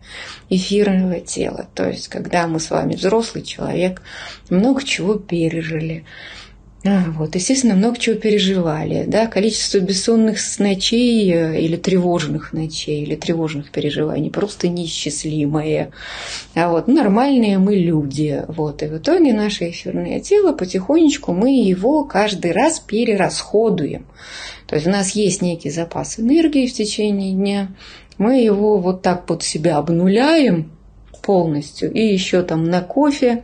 эфирного 0.49 1.21
тела, 1.21 1.69
то 1.73 1.87
есть 1.87 2.09
когда 2.09 2.45
мы 2.47 2.59
с 2.59 2.69
вами 2.71 2.95
взрослый 2.95 3.45
человек, 3.45 4.01
много 4.49 4.83
чего 4.83 5.13
пережили, 5.13 6.03
вот, 6.83 7.35
естественно, 7.35 7.75
много 7.75 7.97
чего 7.97 8.17
переживали. 8.17 9.05
Да? 9.07 9.27
Количество 9.27 9.79
бессонных 9.79 10.37
ночей 10.59 11.33
э, 11.33 11.61
или 11.61 11.77
тревожных 11.77 12.51
ночей, 12.51 13.03
или 13.03 13.15
тревожных 13.15 13.71
переживаний 13.71 14.29
просто 14.29 14.67
неисчислимое. 14.67 15.91
А 16.55 16.69
вот 16.69 16.89
нормальные 16.89 17.57
мы 17.57 17.75
люди. 17.75 18.43
Вот, 18.49 18.83
и 18.83 18.87
в 18.87 18.97
итоге 18.97 19.31
наше 19.31 19.69
эфирное 19.69 20.19
тело 20.19 20.51
потихонечку 20.51 21.31
мы 21.31 21.63
его 21.63 22.03
каждый 22.03 22.51
раз 22.51 22.81
перерасходуем. 22.81 24.05
То 24.67 24.75
есть 24.75 24.85
у 24.85 24.91
нас 24.91 25.11
есть 25.11 25.41
некий 25.41 25.69
запас 25.69 26.19
энергии 26.19 26.67
в 26.67 26.73
течение 26.73 27.31
дня, 27.31 27.69
мы 28.17 28.41
его 28.41 28.77
вот 28.77 29.01
так 29.01 29.25
под 29.25 29.43
себя 29.43 29.77
обнуляем 29.77 30.71
полностью, 31.21 31.91
и 31.91 32.01
еще 32.01 32.43
там 32.43 32.65
на 32.65 32.81
кофе 32.81 33.43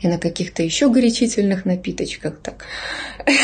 и 0.00 0.08
на 0.08 0.18
каких-то 0.18 0.62
еще 0.62 0.90
горячительных 0.90 1.64
напиточках 1.64 2.38
так. 2.42 2.64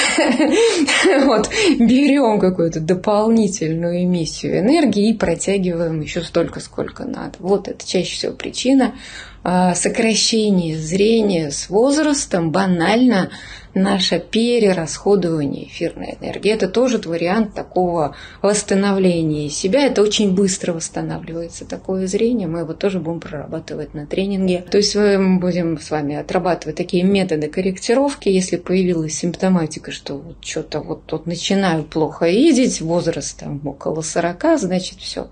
Вот, 1.24 1.48
берем 1.78 2.38
какую-то 2.38 2.80
дополнительную 2.80 4.04
эмиссию 4.04 4.58
энергии 4.58 5.10
и 5.10 5.14
протягиваем 5.14 6.00
еще 6.00 6.22
столько, 6.22 6.60
сколько 6.60 7.04
надо. 7.04 7.32
Вот 7.38 7.68
это 7.68 7.86
чаще 7.86 8.14
всего 8.14 8.32
причина 8.32 8.94
а, 9.42 9.74
сокращения 9.74 10.76
зрения 10.76 11.50
с 11.50 11.70
возрастом 11.70 12.50
банально 12.50 13.30
наше 13.74 14.18
перерасходование 14.18 15.66
эфирной 15.66 16.16
энергии. 16.20 16.52
Это 16.52 16.68
тоже 16.68 16.98
вариант 16.98 17.54
такого 17.54 18.16
восстановления 18.42 19.48
себя. 19.48 19.86
Это 19.86 20.02
очень 20.02 20.34
быстро 20.34 20.72
восстанавливается 20.72 21.64
такое 21.64 22.06
зрение. 22.06 22.48
Мы 22.48 22.60
его 22.60 22.74
тоже 22.74 22.98
будем 22.98 23.20
прорабатывать 23.20 23.94
на 23.94 24.06
тренинге. 24.06 24.64
То 24.70 24.78
есть 24.78 24.94
мы 24.94 25.38
будем 25.38 25.78
с 25.78 25.90
вами 25.90 26.16
отрабатывать 26.16 26.76
такие 26.76 27.04
методы 27.04 27.48
корректировки. 27.48 28.28
Если 28.28 28.56
появилась 28.56 29.14
симптоматика, 29.14 29.90
что 29.92 30.18
вот 30.18 30.44
что-то 30.44 30.80
вот 30.80 31.06
тут 31.06 31.26
начинаю 31.26 31.84
плохо 31.84 32.28
видеть, 32.28 32.80
возраст 32.80 33.38
там 33.38 33.60
около 33.64 34.02
40, 34.02 34.58
значит 34.58 34.98
все 34.98 35.28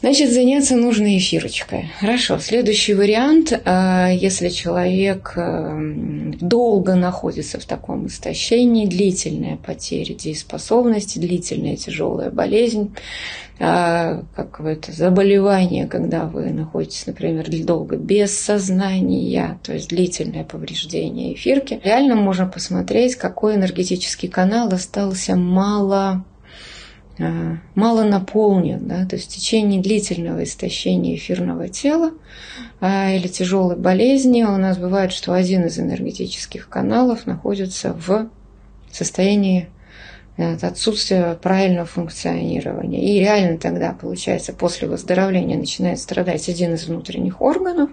Значит, 0.00 0.32
заняться 0.32 0.76
нужно 0.76 1.18
эфирочкой. 1.18 1.90
Хорошо. 1.98 2.38
Следующий 2.38 2.94
вариант, 2.94 3.52
э, 3.52 4.10
если 4.14 4.48
человек 4.48 5.32
э, 5.34 6.32
долго 6.40 6.94
находится 6.94 7.58
в 7.58 7.64
таком 7.64 8.06
истощении, 8.06 8.86
длительная 8.86 9.56
потеря 9.56 10.14
дееспособности, 10.14 11.18
длительная 11.18 11.74
тяжелая 11.74 12.30
болезнь, 12.30 12.94
э, 13.58 14.22
как 14.36 14.60
это 14.60 14.92
заболевание, 14.92 15.88
когда 15.88 16.26
вы 16.26 16.50
находитесь, 16.50 17.08
например, 17.08 17.46
долго 17.64 17.96
без 17.96 18.38
сознания, 18.38 19.58
то 19.64 19.72
есть 19.72 19.88
длительное 19.88 20.44
повреждение 20.44 21.34
эфирки, 21.34 21.80
реально 21.82 22.14
можно 22.14 22.46
посмотреть, 22.46 23.16
какой 23.16 23.56
энергетический 23.56 24.28
канал 24.28 24.68
остался 24.72 25.34
мало 25.34 26.24
мало 27.74 28.04
наполнен, 28.04 28.86
да, 28.86 29.04
то 29.04 29.16
есть 29.16 29.30
в 29.30 29.34
течение 29.34 29.82
длительного 29.82 30.44
истощения 30.44 31.16
эфирного 31.16 31.68
тела 31.68 32.12
э, 32.80 33.16
или 33.16 33.26
тяжелой 33.26 33.76
болезни 33.76 34.44
у 34.44 34.56
нас 34.56 34.78
бывает, 34.78 35.12
что 35.12 35.32
один 35.32 35.66
из 35.66 35.78
энергетических 35.78 36.68
каналов 36.68 37.26
находится 37.26 37.92
в 37.92 38.28
состоянии 38.92 39.68
это 40.38 40.68
отсутствие 40.68 41.36
правильного 41.42 41.86
функционирования. 41.86 43.02
И 43.02 43.18
реально 43.18 43.58
тогда, 43.58 43.92
получается, 43.92 44.52
после 44.52 44.86
выздоровления 44.86 45.58
начинает 45.58 45.98
страдать 45.98 46.48
один 46.48 46.74
из 46.74 46.86
внутренних 46.86 47.42
органов, 47.42 47.90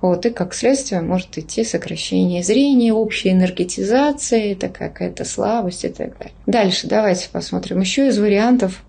вот, 0.00 0.24
и 0.24 0.30
как 0.30 0.54
следствие 0.54 1.02
может 1.02 1.36
идти 1.36 1.64
сокращение 1.64 2.42
зрения, 2.42 2.94
общая 2.94 3.32
энергетизация, 3.32 4.52
это 4.52 4.68
какая-то 4.68 5.24
слабость 5.24 5.84
и 5.84 5.88
так 5.88 6.16
далее. 6.18 6.34
Дальше 6.46 6.86
давайте 6.86 7.28
посмотрим 7.30 7.80
еще 7.80 8.08
из 8.08 8.18
вариантов 8.18 8.82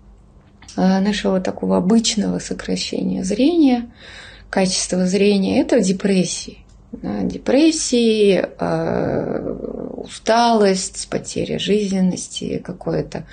э, 0.76 0.80
нашего 1.00 1.40
такого 1.40 1.76
обычного 1.76 2.38
сокращения 2.38 3.22
зрения, 3.22 3.90
качества 4.48 5.06
зрения, 5.06 5.60
это 5.60 5.80
депрессии 5.80 6.63
депрессии, 7.02 8.44
э, 8.58 9.56
усталость, 9.96 11.08
потеря 11.10 11.58
жизненности, 11.58 12.62
какое-то 12.64 13.24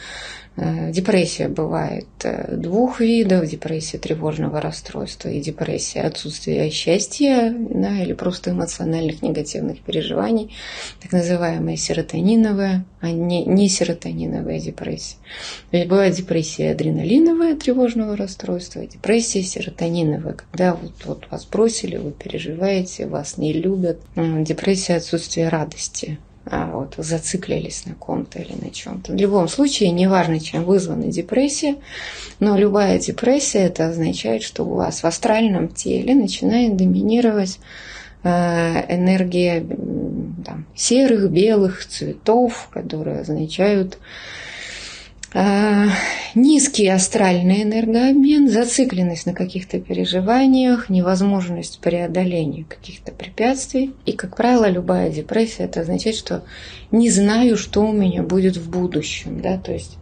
депрессия 0.58 1.48
бывает 1.48 2.08
э, 2.24 2.56
двух 2.56 3.00
видов. 3.00 3.46
Депрессия 3.46 3.98
тревожного 3.98 4.60
расстройства 4.60 5.30
и 5.30 5.40
депрессия 5.40 6.02
отсутствия 6.02 6.70
счастья 6.70 7.56
да, 7.58 8.02
или 8.02 8.14
просто 8.14 8.52
эмоциональных 8.52 9.22
негативных 9.22 9.80
переживаний. 9.80 10.54
Так 11.02 11.14
называемая 11.14 11.78
серотониновая, 11.78 12.86
а 13.00 13.12
не, 13.12 13.46
не 13.46 13.70
серотониновая 13.70 14.60
депрессия. 14.60 15.16
То 15.72 15.78
есть 15.78 15.90
бывает 15.90 16.16
депрессия 16.16 16.72
адреналиновая 16.72 17.56
тревожного 17.56 18.18
расстройства, 18.18 18.86
депрессия 18.86 19.44
серотониновая, 19.44 20.34
когда 20.34 20.74
вот, 20.76 20.94
вот 21.06 21.28
вас 21.32 21.46
бросили, 21.46 21.96
вы 21.96 22.12
переживаете, 22.12 23.08
вас 23.08 23.38
не 23.38 23.54
любят. 23.54 24.02
Депрессия 24.16 24.96
отсутствия 24.98 25.48
радости 25.48 26.20
вот, 26.46 26.96
зациклились 26.98 27.86
на 27.86 27.94
ком-то 27.94 28.40
или 28.40 28.54
на 28.54 28.72
чем-то. 28.72 29.14
В 29.14 29.16
любом 29.16 29.48
случае, 29.48 29.92
неважно, 29.92 30.40
чем 30.40 30.64
вызвана 30.64 31.08
депрессия, 31.08 31.76
но 32.40 32.58
любая 32.58 33.00
депрессия, 33.00 33.60
это 33.60 33.88
означает, 33.88 34.44
что 34.44 34.64
у 34.64 34.76
вас 34.76 35.04
в 35.04 35.06
астральном 35.06 35.68
теле 35.68 36.16
начинает 36.16 36.76
доминировать 36.76 37.60
э, 38.24 38.30
энергия 38.96 39.66
там, 40.46 40.66
серых, 40.76 41.30
белых 41.30 41.86
цветов, 41.86 42.70
которые 42.72 43.20
означают 43.20 43.98
а, 43.98 44.51
низкий 46.36 46.88
астральный 46.88 47.64
энергообмен, 47.64 48.50
зацикленность 48.50 49.26
на 49.26 49.34
каких-то 49.34 49.80
переживаниях, 49.80 50.90
невозможность 50.90 51.80
преодоления 51.80 52.66
каких-то 52.66 53.12
препятствий. 53.12 53.94
И, 54.06 54.12
как 54.12 54.36
правило, 54.36 54.70
любая 54.70 55.10
депрессия– 55.10 55.64
это 55.66 55.82
означает, 55.82 56.18
что 56.18 56.44
не 56.92 57.10
знаю, 57.10 57.56
что 57.56 57.82
у 57.82 57.94
меня 57.94 58.24
будет 58.24 58.58
в 58.58 58.70
будущем. 58.70 59.42
Да? 59.42 59.58
То 59.58 59.72
есть 59.72 59.98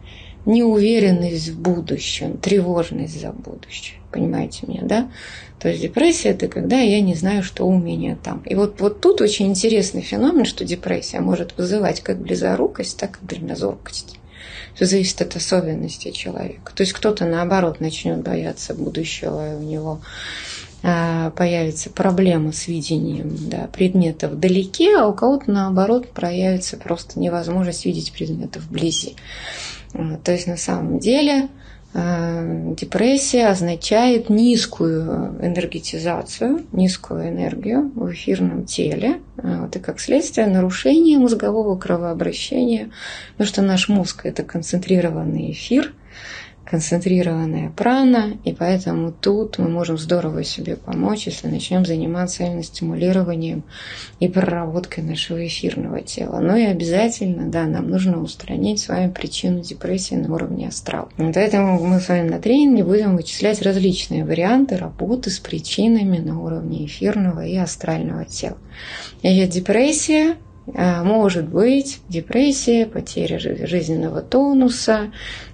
неуверенность 0.46 1.50
в 1.50 1.60
будущем, 1.60 2.38
тревожность 2.38 3.20
за 3.20 3.30
будущее. 3.30 3.98
Понимаете 4.10 4.66
меня, 4.66 4.82
да? 4.82 5.10
То 5.60 5.68
есть 5.68 5.82
депрессия– 5.82 6.28
это 6.30 6.48
когда 6.48 6.80
я 6.80 7.00
не 7.00 7.14
знаю, 7.14 7.44
что 7.44 7.66
у 7.66 7.78
меня 7.78 8.16
там. 8.16 8.42
И 8.46 8.54
вот, 8.54 8.80
вот 8.80 9.00
тут 9.00 9.20
очень 9.20 9.46
интересный 9.46 10.02
феномен, 10.02 10.44
что 10.44 10.64
депрессия 10.64 11.20
может 11.20 11.56
вызывать 11.56 12.00
как 12.00 12.18
близорукость, 12.18 12.98
так 12.98 13.20
и 13.22 13.26
дальнозоркость. 13.26 14.19
Все 14.74 14.86
зависит 14.86 15.20
от 15.22 15.36
особенностей 15.36 16.12
человека. 16.12 16.72
То 16.74 16.82
есть 16.82 16.92
кто-то, 16.92 17.24
наоборот, 17.24 17.80
начнет 17.80 18.18
бояться 18.22 18.74
будущего, 18.74 19.52
и 19.52 19.56
у 19.56 19.62
него 19.62 20.00
а, 20.82 21.30
появится 21.30 21.90
проблема 21.90 22.52
с 22.52 22.66
видением 22.66 23.36
да, 23.48 23.68
предметов 23.72 24.32
вдалеке, 24.32 24.96
а 24.96 25.06
у 25.06 25.12
кого-то, 25.12 25.50
наоборот, 25.50 26.08
проявится 26.12 26.76
просто 26.76 27.20
невозможность 27.20 27.84
видеть 27.84 28.12
предметы 28.12 28.60
вблизи. 28.60 29.16
То 30.24 30.32
есть 30.32 30.46
на 30.46 30.56
самом 30.56 30.98
деле 30.98 31.48
депрессия 31.92 33.48
означает 33.48 34.30
низкую 34.30 35.34
энергетизацию, 35.42 36.64
низкую 36.72 37.28
энергию 37.28 37.90
в 37.94 38.12
эфирном 38.12 38.64
теле. 38.64 39.20
Э, 39.38 39.62
вот, 39.62 39.74
и 39.74 39.80
как 39.80 39.98
следствие 39.98 40.46
нарушение 40.46 41.18
мозгового 41.18 41.76
кровообращения, 41.76 42.90
потому 43.32 43.48
что 43.48 43.62
наш 43.62 43.88
мозг– 43.88 44.20
это 44.24 44.44
концентрированный 44.44 45.50
эфир, 45.50 45.92
концентрированная 46.64 47.70
прана, 47.70 48.38
и 48.44 48.52
поэтому 48.52 49.12
тут 49.12 49.58
мы 49.58 49.68
можем 49.68 49.98
здорово 49.98 50.44
себе 50.44 50.76
помочь, 50.76 51.26
если 51.26 51.48
начнем 51.48 51.84
заниматься 51.84 52.44
именно 52.44 52.62
стимулированием 52.62 53.64
и 54.20 54.28
проработкой 54.28 55.02
нашего 55.02 55.44
эфирного 55.46 56.00
тела. 56.00 56.38
Но 56.40 56.56
и 56.56 56.64
обязательно, 56.64 57.50
да, 57.50 57.66
нам 57.66 57.90
нужно 57.90 58.22
устранить 58.22 58.80
с 58.80 58.88
вами 58.88 59.10
причину 59.10 59.60
депрессии 59.60 60.14
на 60.14 60.32
уровне 60.32 60.68
астрал. 60.68 61.08
Поэтому 61.16 61.82
мы 61.82 62.00
с 62.00 62.08
вами 62.08 62.28
на 62.28 62.38
тренинге 62.38 62.84
будем 62.84 63.16
вычислять 63.16 63.62
различные 63.62 64.24
варианты 64.24 64.76
работы 64.76 65.30
с 65.30 65.38
причинами 65.38 66.18
на 66.18 66.40
уровне 66.40 66.86
эфирного 66.86 67.44
и 67.44 67.56
астрального 67.56 68.24
тела. 68.24 68.58
Значит, 69.22 69.50
депрессия 69.50 70.36
может 70.66 71.48
быть 71.48 72.00
депрессия, 72.08 72.86
потеря 72.86 73.38
жизненного 73.38 74.20
тонуса, 74.20 75.12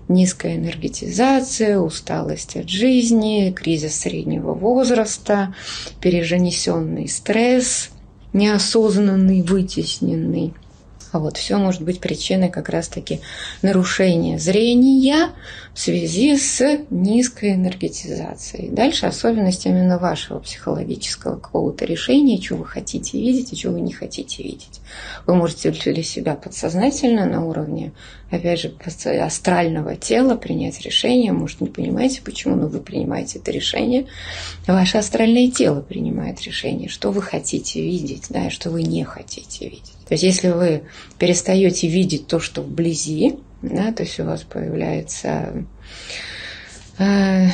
низкая 0.09 0.57
энергетизация, 0.57 1.79
усталость 1.79 2.57
от 2.57 2.69
жизни, 2.69 3.53
кризис 3.57 4.01
среднего 4.01 4.53
возраста, 4.53 5.55
переженесенный 6.01 7.09
стресс, 7.09 7.91
неосознанный, 8.33 9.43
вытесненный– 9.43 10.55
а 11.13 11.19
вот 11.19 11.37
все 11.37 11.59
может 11.59 11.83
быть 11.83 12.01
причиной 12.01 12.51
как 12.51 12.69
раз-таки 12.69 13.21
нарушения 13.63 14.39
зрения 14.39 15.31
в 15.75 15.79
связи 15.79 16.37
с 16.37 16.81
низкой 16.91 17.53
энергетизацией. 17.53 18.71
Дальше 18.71 19.07
особенность 19.07 19.67
именно 19.67 19.99
вашего 19.99 20.39
психологического 20.39 21.39
какого-то 21.39 21.85
решения, 21.85 22.41
что 22.41 22.57
вы 22.57 22.65
хотите 22.65 23.19
видеть 23.19 23.53
и 23.53 23.57
что 23.57 23.71
вы 23.71 23.81
не 23.81 23.93
хотите 23.93 24.43
видеть. 24.43 24.81
Вы 25.27 25.35
можете 25.35 25.71
для 25.71 26.03
себя 26.03 26.35
подсознательно 26.35 27.27
на 27.27 27.45
уровне, 27.45 27.93
опять 28.31 28.61
же, 28.61 28.75
астрального 29.21 29.97
тела 29.97 30.37
принять 30.37 30.81
решение. 30.81 31.33
Может, 31.33 31.61
не 31.61 31.69
понимаете, 31.69 32.23
почему, 32.23 32.57
но 32.57 32.69
вы 32.69 32.81
принимаете 32.81 33.39
это 33.39 33.51
решение. 33.51 34.07
Ваше 34.67 34.99
астральное 34.99 35.51
тело 35.51 35.81
принимает 35.81 36.41
решение, 36.43 36.89
что 36.89 37.11
вы 37.11 37.23
хотите 37.23 37.83
видеть, 37.83 38.27
да, 38.31 38.47
и 38.47 38.51
что 38.51 38.71
вы 38.71 38.83
не 38.83 39.05
хотите 39.05 39.69
видеть. 39.69 39.96
То 40.07 40.15
есть 40.15 40.23
если 40.23 40.49
вы 40.49 40.83
перестаете 41.19 41.89
видеть 41.89 42.27
то, 42.27 42.39
что 42.39 42.63
вблизи, 42.63 43.37
да, 43.63 43.93
то 43.93 44.05
есть 44.05 44.21
у 44.21 44.25
вас 44.25 44.43
появляется 44.43 45.65
э, 46.99 47.47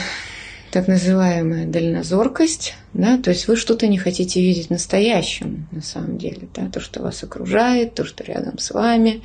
так 0.70 0.88
называемая 0.88 1.66
дальнозоркость, 1.66 2.74
да, 2.92 3.16
то 3.18 3.30
есть 3.30 3.48
вы 3.48 3.56
что-то 3.56 3.86
не 3.86 3.96
хотите 3.96 4.40
видеть 4.40 4.68
настоящим, 4.68 5.66
на 5.70 5.82
самом 5.82 6.18
деле, 6.18 6.48
да, 6.54 6.68
то, 6.68 6.80
что 6.80 7.02
вас 7.02 7.22
окружает, 7.22 7.94
то, 7.94 8.04
что 8.04 8.24
рядом 8.24 8.58
с 8.58 8.70
вами, 8.70 9.22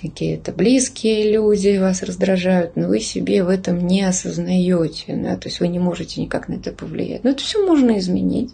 какие-то 0.00 0.52
близкие 0.52 1.32
люди 1.32 1.76
вас 1.78 2.02
раздражают, 2.02 2.76
но 2.76 2.88
вы 2.88 3.00
себе 3.00 3.42
в 3.42 3.48
этом 3.48 3.86
не 3.86 4.02
осознаете, 4.02 5.14
да, 5.16 5.36
то 5.36 5.48
есть 5.48 5.60
вы 5.60 5.68
не 5.68 5.78
можете 5.78 6.20
никак 6.20 6.48
на 6.48 6.54
это 6.54 6.72
повлиять. 6.72 7.24
Но 7.24 7.30
это 7.30 7.42
все 7.42 7.66
можно 7.66 7.98
изменить. 7.98 8.52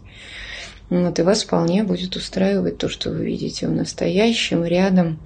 Вот, 0.93 1.19
и 1.19 1.23
вас 1.23 1.45
вполне 1.45 1.85
будет 1.85 2.17
устраивать 2.17 2.77
то, 2.77 2.91
что 2.91 3.09
вы 3.09 3.25
видите 3.25 3.67
в 3.67 3.73
настоящем, 3.73 4.63
рядом. 4.63 5.19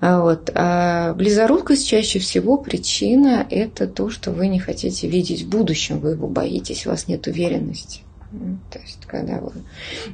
А 0.00 0.20
вот. 0.20 0.48
А 0.54 1.12
близорукость 1.14 1.88
чаще 1.88 2.20
всего 2.20 2.56
причина– 2.56 3.44
это 3.50 3.88
то, 3.88 4.10
что 4.10 4.30
вы 4.30 4.46
не 4.46 4.60
хотите 4.60 5.08
видеть 5.08 5.42
в 5.42 5.48
будущем, 5.48 5.98
вы 5.98 6.10
его 6.10 6.28
боитесь, 6.28 6.86
у 6.86 6.90
вас 6.90 7.08
нет 7.08 7.26
уверенности. 7.26 8.02
То 8.70 8.78
есть, 8.78 9.00
когда 9.08 9.40
вы 9.40 9.50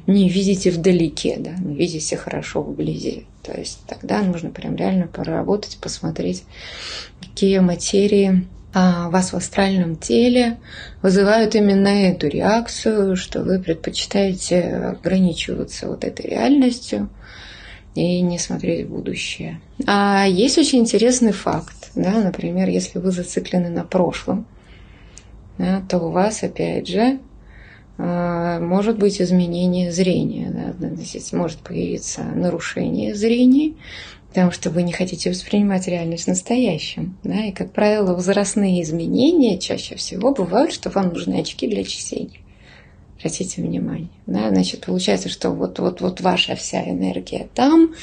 не 0.07 0.27
видите 0.27 0.71
вдалеке, 0.71 1.37
да, 1.37 1.51
не 1.51 1.75
видите 1.75 2.17
хорошо 2.17 2.63
вблизи. 2.63 3.27
То 3.43 3.55
есть, 3.55 3.81
тогда 3.85 4.23
нужно 4.23 4.49
прям 4.49 4.75
реально 4.75 5.05
поработать, 5.05 5.77
посмотреть, 5.79 6.45
какие 7.21 7.59
материи 7.59 8.47
вас 8.73 9.33
в 9.33 9.35
астральном 9.35 9.95
теле 9.95 10.57
вызывают 11.01 11.55
именно 11.55 11.87
эту 11.87 12.27
реакцию, 12.27 13.15
что 13.15 13.41
вы 13.41 13.59
предпочитаете 13.59 14.61
ограничиваться 14.61 15.87
вот 15.87 16.03
этой 16.03 16.27
реальностью 16.27 17.09
и 17.95 18.21
не 18.21 18.37
смотреть 18.37 18.85
в 18.85 18.91
будущее. 18.91 19.59
А 19.87 20.25
есть 20.27 20.57
очень 20.57 20.79
интересный 20.79 21.31
факт, 21.31 21.91
да, 21.95 22.11
например, 22.11 22.69
если 22.69 22.99
вы 22.99 23.11
зациклены 23.11 23.69
на 23.69 23.83
прошлом, 23.83 24.45
да, 25.57 25.81
то 25.89 25.97
у 25.99 26.11
вас, 26.11 26.43
опять 26.43 26.87
же, 26.87 27.19
а, 27.97 28.59
может 28.61 28.97
быть 28.97 29.21
изменение 29.21 29.91
зрения, 29.91 30.75
да, 30.79 31.37
может 31.37 31.59
появиться 31.59 32.23
нарушение 32.23 33.13
зрения, 33.13 33.73
потому 34.29 34.51
что 34.51 34.69
вы 34.69 34.83
не 34.83 34.93
хотите 34.93 35.29
воспринимать 35.29 35.87
реальность 35.87 36.27
настоящим. 36.27 37.17
Да? 37.23 37.45
И, 37.45 37.51
как 37.51 37.71
правило, 37.71 38.13
возрастные 38.13 38.81
изменения 38.83 39.57
чаще 39.57 39.95
всего 39.95 40.33
бывают, 40.33 40.71
что 40.71 40.89
вам 40.89 41.09
нужны 41.09 41.39
очки 41.39 41.67
для 41.67 41.83
чтения. 41.83 42.39
Обратите 43.17 43.61
внимание. 43.61 44.09
Да? 44.27 44.49
Значит, 44.49 44.85
получается, 44.85 45.29
что 45.29 45.49
вот, 45.49 45.79
вот, 45.79 45.99
вот 45.99 46.21
ваша 46.21 46.55
вся 46.55 46.87
энергия 46.89 47.49
там, 47.53 47.93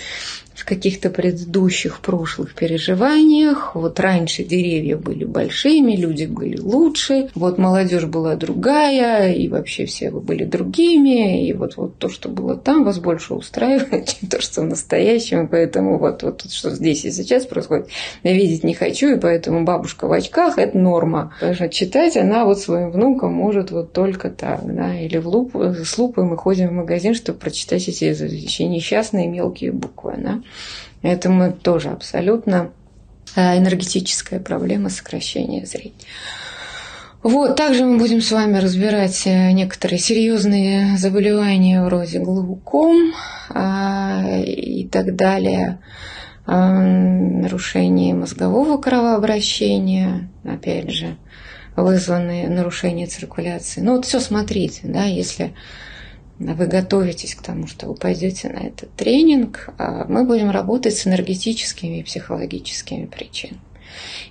в 0.57 0.65
каких-то 0.65 1.11
предыдущих 1.11 2.01
прошлых 2.01 2.55
переживаниях. 2.55 3.75
Вот 3.75 4.01
раньше 4.01 4.43
деревья 4.43 4.97
были 4.97 5.25
большими, 5.25 5.93
люди 5.93 6.25
были 6.25 6.59
лучше, 6.59 7.29
вот 7.35 7.59
молодежь 7.59 8.07
была 8.07 8.37
другая, 8.37 9.33
и 9.33 9.49
вообще 9.49 9.85
все 9.85 10.11
вы 10.11 10.21
были 10.21 10.45
другими, 10.45 11.47
и 11.47 11.53
вот, 11.53 11.77
вот 11.77 11.99
то, 11.99 12.09
что 12.09 12.31
было 12.31 12.57
там, 12.57 12.85
вас 12.85 12.99
больше 12.99 13.35
устраивает, 13.35 14.09
чем 14.21 14.29
то, 14.31 14.41
что 14.41 14.63
в 14.63 14.65
настоящем, 14.65 15.47
поэтому 15.47 15.99
вот, 15.99 16.23
вот 16.23 16.51
что 16.51 16.71
здесь 16.71 17.05
и 17.05 17.11
сейчас 17.11 17.45
происходит, 17.45 17.89
я 18.23 18.33
видеть 18.33 18.65
не 18.65 18.73
хочу, 18.73 19.15
и 19.15 19.21
поэтому 19.21 19.65
бабушка 19.65 20.09
в 20.09 20.13
очках– 20.13 20.57
это 20.59 20.79
норма. 20.79 21.35
Потому 21.41 21.71
читать 21.71 22.17
она 22.17 22.47
вот 22.47 22.59
своим 22.59 22.91
внукам 22.91 23.33
может 23.33 23.71
вот 23.71 23.93
только 23.93 24.31
так, 24.31 24.61
да, 24.65 24.99
или 24.99 25.19
в 25.19 25.29
луп, 25.29 25.55
с 25.55 25.99
лупой 25.99 26.25
мы 26.25 26.39
ходим 26.39 26.69
в 26.69 26.73
магазин, 26.73 27.15
чтобы 27.15 27.39
прочитать 27.39 27.87
эти 27.89 28.05
еще 28.05 28.65
несчастные 28.65 29.27
мелкие 29.27 29.73
буквы, 29.73 30.15
да. 30.17 30.41
Это 31.03 31.31
мы 31.31 31.53
тоже 31.53 31.91
абсолютно 31.91 32.73
э, 33.35 33.59
энергетическая 33.59 34.41
проблема 34.41 34.89
сокращения 34.89 35.67
зрения. 35.67 35.95
Вот, 37.23 37.57
также 37.57 37.85
мы 37.85 37.99
будем 37.99 38.21
с 38.21 38.31
вами 38.31 38.59
разбирать 38.59 39.27
э, 39.27 39.51
некоторые 39.51 39.99
серьезные 39.99 40.97
заболевания 40.97 41.83
вроде 41.83 42.21
глауком 42.21 43.13
а, 43.49 44.39
и 44.39 44.87
так 44.87 45.17
далее, 45.17 45.81
а, 46.47 46.71
нарушение 46.71 48.15
мозгового 48.15 48.81
кровообращения, 48.81 50.29
опять 50.45 50.93
же, 50.93 51.17
вызванные 51.75 52.49
нарушения 52.49 53.07
циркуляции. 53.07 53.81
Ну 53.81 53.97
вот 53.97 54.05
все 54.05 54.21
смотрите, 54.21 54.83
да, 54.85 55.05
если 55.05 55.53
вы 56.39 56.67
готовитесь 56.67 57.35
к 57.35 57.43
тому, 57.43 57.67
что 57.67 57.87
вы 57.87 57.95
пойдете 57.95 58.49
на 58.49 58.59
этот 58.59 58.93
тренинг, 58.95 59.71
а 59.79 60.05
мы 60.09 60.25
будем 60.25 60.51
работать 60.51 60.95
с 60.97 61.07
энергетическими 61.07 62.01
и 62.01 62.03
психологическими 62.03 63.07
причинами. 63.07 63.61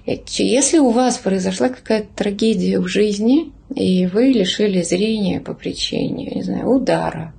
Если 0.05 0.77
у 0.77 0.91
вас 0.91 1.17
произошла 1.17 1.69
какая-то 1.69 2.07
трагедия 2.15 2.79
в 2.79 2.87
жизни, 2.87 3.51
и 3.73 4.05
вы 4.05 4.25
лишили 4.25 4.83
зрения 4.83 5.39
по 5.39 5.53
причине, 5.53 6.27
не 6.27 6.43
знаю, 6.43 6.69
удара, 6.69 7.33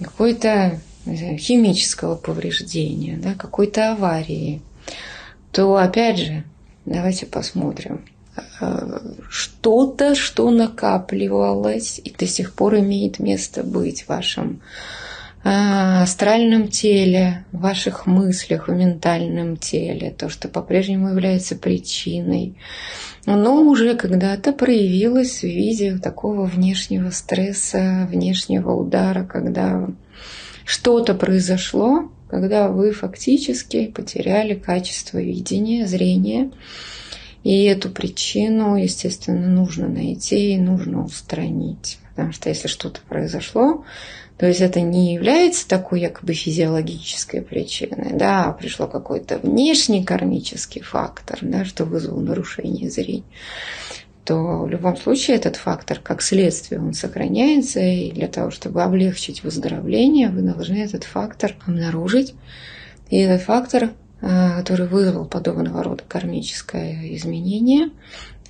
какой-то 0.00 0.80
химического 1.06 2.16
повреждения, 2.16 3.18
да, 3.18 3.34
какой-то 3.34 3.92
аварии, 3.92 4.62
то 5.52 5.76
опять 5.76 6.18
же, 6.18 6.44
давайте 6.86 7.26
посмотрим, 7.26 8.04
что-то, 9.30 10.14
что 10.14 10.50
накапливалось 10.50 12.00
и 12.02 12.10
до 12.10 12.26
сих 12.26 12.54
пор 12.54 12.76
имеет 12.78 13.18
место 13.18 13.62
быть 13.62 14.02
в 14.02 14.08
вашем 14.08 14.60
а, 15.44 16.02
астральном 16.02 16.68
теле, 16.68 17.44
в 17.52 17.60
ваших 17.60 18.06
мыслях, 18.06 18.68
в 18.68 18.72
ментальном 18.72 19.56
теле, 19.56 20.10
то, 20.10 20.28
что 20.28 20.48
по-прежнему 20.48 21.10
является 21.10 21.54
причиной, 21.54 22.56
но 23.26 23.62
уже 23.62 23.94
когда-то 23.94 24.52
проявилось 24.52 25.40
в 25.40 25.44
виде 25.44 25.98
такого 25.98 26.46
внешнего 26.46 27.10
стресса, 27.10 28.08
внешнего 28.10 28.72
удара, 28.72 29.24
когда 29.24 29.88
что-то 30.64 31.14
произошло, 31.14 32.10
когда 32.28 32.68
вы 32.68 32.90
фактически 32.90 33.86
потеряли 33.86 34.54
качество 34.54 35.18
видения, 35.18 35.86
зрения, 35.86 36.50
и 37.46 37.62
эту 37.62 37.90
причину, 37.90 38.74
естественно, 38.74 39.46
нужно 39.46 39.86
найти 39.86 40.54
и 40.54 40.58
нужно 40.58 41.04
устранить. 41.04 41.98
Потому 42.10 42.32
что 42.32 42.48
если 42.48 42.66
что-то 42.66 43.00
произошло, 43.08 43.84
То 44.36 44.46
есть 44.46 44.60
это 44.60 44.80
не 44.80 45.14
является 45.14 45.66
такой 45.66 46.00
якобы 46.00 46.34
физиологической 46.34 47.40
причиной, 47.40 48.12
да, 48.12 48.46
а 48.46 48.52
пришло 48.52 48.86
какой-то 48.86 49.38
внешний 49.38 50.04
кармический 50.04 50.82
фактор, 50.82 51.38
да, 51.40 51.64
что 51.64 51.84
вызвал 51.84 52.20
нарушение 52.20 52.90
зрения 52.90 53.22
то 54.24 54.62
в 54.62 54.68
любом 54.68 54.96
случае 54.96 55.36
этот 55.36 55.54
фактор, 55.54 56.00
как 56.00 56.20
следствие, 56.20 56.80
он 56.80 56.94
сохраняется, 56.94 57.78
и 57.78 58.10
для 58.10 58.26
того, 58.26 58.50
чтобы 58.50 58.82
облегчить 58.82 59.44
выздоровление, 59.44 60.30
вы 60.30 60.42
должны 60.42 60.78
этот 60.78 61.04
фактор 61.04 61.54
обнаружить. 61.64 62.34
И 63.08 63.18
этот 63.18 63.42
фактор, 63.42 63.90
который 64.20 64.86
вызвал 64.86 65.24
подобного 65.26 65.82
рода 65.82 66.02
кармическое 66.06 67.14
изменение, 67.16 67.90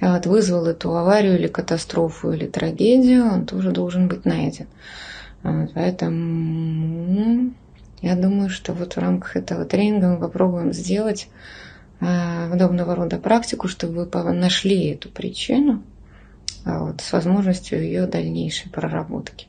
вот, 0.00 0.26
вызвал 0.26 0.66
эту 0.66 0.94
аварию 0.96 1.38
или 1.38 1.48
катастрофу 1.48 2.32
или 2.32 2.46
трагедию, 2.46 3.26
он 3.26 3.46
тоже 3.46 3.72
должен 3.72 4.08
быть 4.08 4.24
найден. 4.24 4.66
Вот, 5.42 5.70
поэтому 5.74 7.52
я 8.02 8.14
думаю, 8.14 8.48
что 8.50 8.72
вот 8.72 8.94
в 8.94 8.98
рамках 8.98 9.36
этого 9.36 9.64
тренинга 9.64 10.08
мы 10.08 10.18
попробуем 10.18 10.72
сделать 10.72 11.28
Э, 12.00 12.50
подобного 12.50 12.94
рода 12.94 13.18
практику, 13.18 13.68
чтобы 13.68 14.04
вы 14.04 14.32
нашли 14.32 14.90
эту 14.90 15.08
причину 15.08 15.82
а 16.64 16.80
вот, 16.80 17.00
с 17.00 17.12
возможностью 17.12 17.80
ее 17.82 18.06
дальнейшей 18.06 18.70
проработки. 18.70 19.46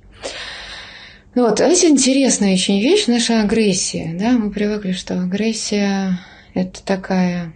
Вот, 1.36 1.62
а 1.62 1.68
это 1.68 1.88
интересная 1.88 2.54
очень 2.54 2.82
вещь, 2.82 3.08
наша 3.08 3.42
агрессия. 3.42 4.16
Да? 4.20 4.32
Мы 4.32 4.52
привыкли, 4.52 4.92
что 4.94 5.22
агрессия– 5.22 6.20
это 6.54 6.84
такая 6.84 7.54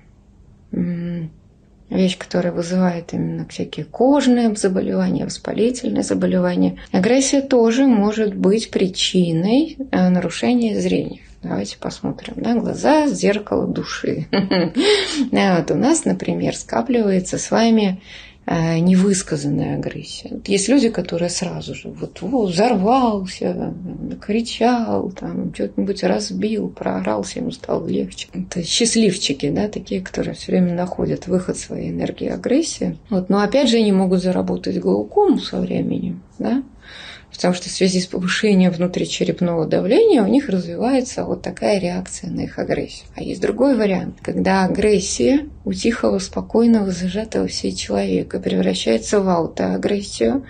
вещь, 1.90 2.18
которая 2.18 2.54
вызывает 2.54 3.14
именно 3.14 3.46
всякие 3.48 3.86
кожные 3.86 4.56
заболевания, 4.56 5.26
воспалительные 5.26 6.04
заболевания. 6.04 6.78
Агрессия 6.92 7.42
тоже 7.42 7.86
может 7.86 8.34
быть 8.34 8.72
причиной 8.72 9.78
э, 9.92 10.10
нарушения 10.10 10.80
зрения. 10.80 11.20
Давайте 11.44 11.78
посмотрим. 11.78 12.36
Да? 12.38 12.56
Глаза– 12.56 13.08
зеркало 13.08 13.68
души. 13.68 14.28
у 15.72 15.76
нас, 15.76 16.06
например, 16.06 16.56
скапливается 16.56 17.38
с 17.38 17.52
вами 17.52 18.02
невысказанная 18.80 19.76
агрессия. 19.76 20.40
Есть 20.46 20.68
люди, 20.68 20.90
которые 20.90 21.30
сразу 21.30 21.76
же 21.76 21.90
вот 21.90 22.22
взорвался, 22.22 23.74
кричал, 24.22 25.12
там, 25.12 25.54
что-нибудь 25.54 26.04
разбил, 26.04 26.70
проорался, 26.70 27.40
ему 27.40 27.52
стало 27.52 27.88
легче. 27.88 28.28
Это 28.34 28.64
счастливчики, 28.64 29.50
да, 29.50 29.68
такие, 29.68 30.02
которые 30.02 30.34
все 30.36 30.52
время 30.52 30.74
находят 30.74 31.28
выход 31.28 31.58
своей 31.58 31.90
энергии 31.90 32.28
агрессии. 32.28 32.98
Вот. 33.10 33.30
Но 33.30 33.42
опять 33.42 33.70
же 33.70 33.78
они 33.78 33.92
могут 33.92 34.22
заработать 34.22 34.80
глаукому 34.80 35.40
со 35.40 35.60
временем, 35.60 36.22
да, 36.40 36.64
потому 37.32 37.54
что 37.54 37.70
в 37.70 37.72
связи 37.72 38.00
с 38.02 38.08
повышением 38.08 38.72
внутричерепного 38.72 39.66
давления 39.66 40.22
у 40.22 40.28
них 40.28 40.50
развивается 40.50 41.24
вот 41.26 41.42
такая 41.42 41.80
реакция 41.80 42.30
на 42.30 42.42
их 42.42 42.60
агрессию. 42.60 43.08
А 43.16 43.24
есть 43.24 43.42
другой 43.42 43.76
вариант, 43.76 44.18
когда 44.22 44.66
агрессия 44.66 45.48
у 45.66 45.74
тихого, 45.74 46.20
спокойного, 46.20 46.92
зажатого 46.92 47.48
все 47.48 47.72
человека 47.72 48.40
превращается 48.40 49.22
в 49.22 49.30
аутоагрессию, 49.30 50.46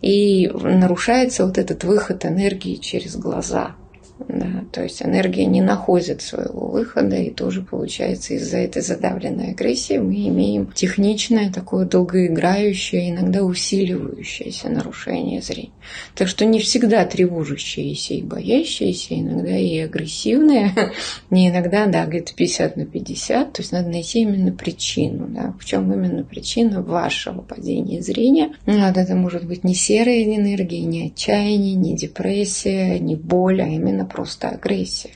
и 0.00 0.48
нарушается 0.48 1.44
вот 1.44 1.58
этот 1.58 1.82
выход 1.82 2.24
энергии 2.24 2.76
через 2.76 3.16
глаза– 3.16 3.74
да, 4.28 4.64
то 4.72 4.82
есть 4.82 5.02
энергия 5.02 5.46
не 5.46 5.62
находит 5.62 6.20
своего 6.20 6.68
выхода, 6.68 7.16
и 7.16 7.30
тоже 7.30 7.62
получается 7.62 8.34
из-за 8.34 8.58
этой 8.58 8.82
задавленной 8.82 9.52
агрессии 9.52 9.96
мы 9.96 10.28
имеем 10.28 10.70
техничное, 10.72 11.50
такое 11.50 11.86
долгоиграющее, 11.86 13.10
иногда 13.10 13.42
усиливающееся 13.42 14.68
нарушение 14.68 15.40
зрения. 15.40 15.72
Так 16.14 16.28
что 16.28 16.44
не 16.44 16.60
всегда 16.60 17.06
тревожащиеся 17.06 18.14
и 18.14 18.22
боящиеся, 18.22 19.14
иногда 19.14 19.56
и 19.56 19.78
агрессивные, 19.78 20.74
не 21.30 21.48
иногда, 21.48 21.86
да, 21.86 22.04
где-то 22.04 22.34
50 22.34 22.76
на 22.76 22.84
50, 22.84 23.52
то 23.54 23.62
есть 23.62 23.72
надо 23.72 23.88
найти 23.88 24.20
именно 24.20 24.52
причину, 24.52 25.26
да, 25.28 25.54
в 25.58 25.64
чем 25.64 25.90
именно 25.90 26.22
причина 26.22 26.82
вашего 26.82 27.40
падения 27.40 28.02
зрения. 28.02 28.52
Вот 28.66 28.96
это 28.96 29.14
может 29.14 29.46
быть 29.46 29.64
не 29.64 29.74
серая 29.74 30.22
энергия, 30.22 30.80
не 30.80 31.06
отчаяние, 31.06 31.74
не 31.74 31.96
депрессия, 31.96 32.98
не 32.98 33.16
боль, 33.16 33.62
а 33.62 33.66
именно 33.66 34.04
просто 34.18 34.48
агрессия. 34.48 35.12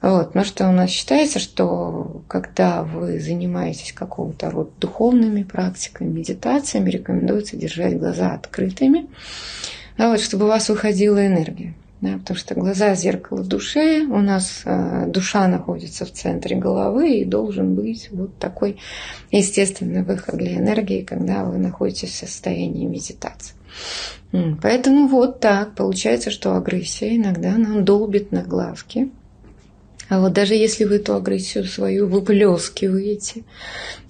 Вот. 0.00 0.34
Но 0.34 0.42
что 0.42 0.66
у 0.66 0.72
нас 0.72 0.88
считается, 0.88 1.38
что 1.38 2.22
когда 2.26 2.82
вы 2.82 3.20
занимаетесь 3.20 3.92
какого-то 3.92 4.50
рода 4.50 4.70
духовными 4.80 5.42
практиками, 5.42 6.08
медитациями, 6.08 6.88
рекомендуется 6.88 7.58
держать 7.58 7.98
глаза 7.98 8.32
открытыми, 8.32 9.08
вот, 9.98 10.20
чтобы 10.20 10.46
у 10.46 10.48
вас 10.48 10.70
выходила 10.70 11.26
энергия. 11.26 11.74
Да, 12.00 12.16
потому 12.16 12.38
что 12.38 12.54
глаза– 12.54 12.94
зеркало 12.94 13.42
души, 13.42 14.06
у 14.08 14.20
нас 14.20 14.62
э, 14.64 15.06
душа 15.08 15.48
находится 15.48 16.06
в 16.06 16.12
центре 16.12 16.56
головы, 16.56 17.18
и 17.18 17.24
должен 17.24 17.74
быть 17.74 18.08
вот 18.12 18.38
такой 18.38 18.78
естественный 19.32 20.04
выход 20.04 20.36
для 20.36 20.54
энергии, 20.54 21.02
когда 21.02 21.44
вы 21.44 21.58
находитесь 21.58 22.10
в 22.10 22.14
состоянии 22.14 22.86
медитации. 22.86 23.57
Поэтому 24.62 25.08
вот 25.08 25.40
так 25.40 25.74
получается, 25.74 26.30
что 26.30 26.54
агрессия 26.54 27.16
иногда 27.16 27.56
нам 27.56 27.84
долбит 27.84 28.30
на 28.32 28.42
глазки. 28.42 29.10
А 30.08 30.20
вот 30.20 30.32
даже 30.32 30.54
если 30.54 30.84
вы 30.84 30.96
эту 30.96 31.14
агрессию 31.14 31.64
свою 31.64 32.06
выплескиваете, 32.06 33.44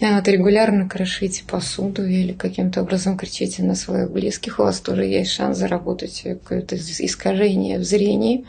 а 0.01 0.17
вот 0.17 0.29
регулярно 0.29 0.89
крошите 0.89 1.43
посуду 1.45 2.07
или 2.07 2.33
каким-то 2.33 2.83
образом 2.83 3.19
кричите 3.19 3.65
на 3.65 3.75
своих 3.75 4.11
близких, 4.11 4.61
у 4.61 4.63
вас 4.63 4.79
тоже 4.79 5.05
есть 5.05 5.33
шанс 5.33 5.59
заработать 5.59 6.21
какое-то 6.23 6.77
искажение 6.77 7.79
в 7.79 7.85
зрении. 7.85 8.45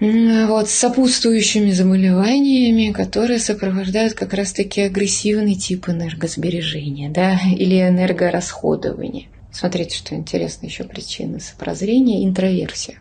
Вот, 0.00 0.68
с 0.68 0.74
сопутствующими 0.74 1.70
заболеваниями, 1.70 2.92
которые 2.92 3.38
сопровождают 3.38 4.14
как 4.14 4.34
раз-таки 4.34 4.80
агрессивный 4.82 5.54
тип 5.54 5.88
энергосбережения 5.88 7.08
да, 7.08 7.38
или 7.56 7.80
энергорасходования. 7.80 9.28
Смотрите, 9.52 9.96
что 9.96 10.14
интересно, 10.14 10.66
еще 10.66 10.84
причина 10.84 11.38
прозрения– 11.58 12.24
интроверсия. 12.26 12.98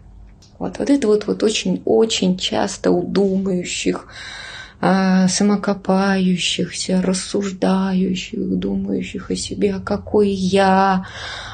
Вот, 0.60 0.78
вот 0.78 0.90
это 0.90 1.08
вот, 1.08 1.26
вот 1.26 1.42
очень-очень 1.42 2.38
часто 2.38 2.92
у 2.92 3.04
думающих, 3.04 4.06
а, 4.82 5.28
самокопающихся, 5.28 7.02
рассуждающих, 7.02 8.58
думающих 8.58 9.32
о 9.32 9.36
себе, 9.36 9.76
а 9.76 9.80
какой 9.80 10.30
я, 10.30 11.08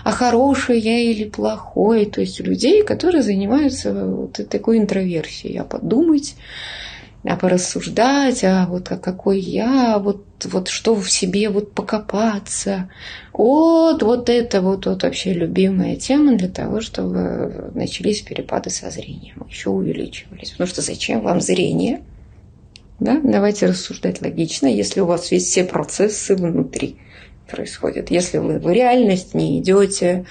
а 0.04 0.12
хороший 0.12 0.80
я 0.80 1.00
или 1.00 1.26
плохой. 1.26 2.06
То 2.06 2.22
есть 2.22 2.40
людей, 2.40 2.84
которые 2.84 3.22
занимаются 3.22 3.94
вот 3.94 4.40
такой 4.50 4.80
интроверсией, 4.80 5.60
а 5.60 5.64
подумать, 5.64 6.36
а 7.28 7.36
порассуждать, 7.36 8.44
а 8.44 8.66
вот 8.68 8.92
а 8.92 8.98
какой 8.98 9.40
я, 9.40 10.00
вот, 10.00 10.26
вот 10.46 10.70
что 10.70 10.96
в 10.96 11.12
себе 11.12 11.50
вот 11.50 11.74
покопаться. 11.74 12.90
Вот, 13.34 14.02
вот 14.02 14.30
это 14.30 14.62
вот, 14.62 14.86
вот 14.86 15.04
вообще 15.04 15.34
любимая 15.34 15.98
тема 15.98 16.38
для 16.38 16.48
того, 16.48 16.80
чтобы 16.80 17.72
начались 17.74 18.22
перепады 18.22 18.70
со 18.70 18.90
зрением, 18.90 19.46
еще 19.50 19.70
увеличивались. 19.70 20.52
Потому 20.52 20.68
что 20.68 20.82
зачем 20.82 21.22
вам 21.22 21.42
зрение? 21.42 22.02
Да? 23.00 23.20
Давайте 23.22 23.68
рассуждать 23.68 24.22
логично, 24.22 24.68
если 24.68 25.02
у 25.02 25.06
вас 25.06 25.32
есть 25.32 25.48
все 25.48 25.66
процессы 25.66 26.36
внутри 26.36 26.96
происходят. 27.48 28.10
Если 28.10 28.38
вы 28.38 28.60
в 28.60 28.70
реальность 28.70 29.34
не 29.34 29.60
идете, 29.60 30.26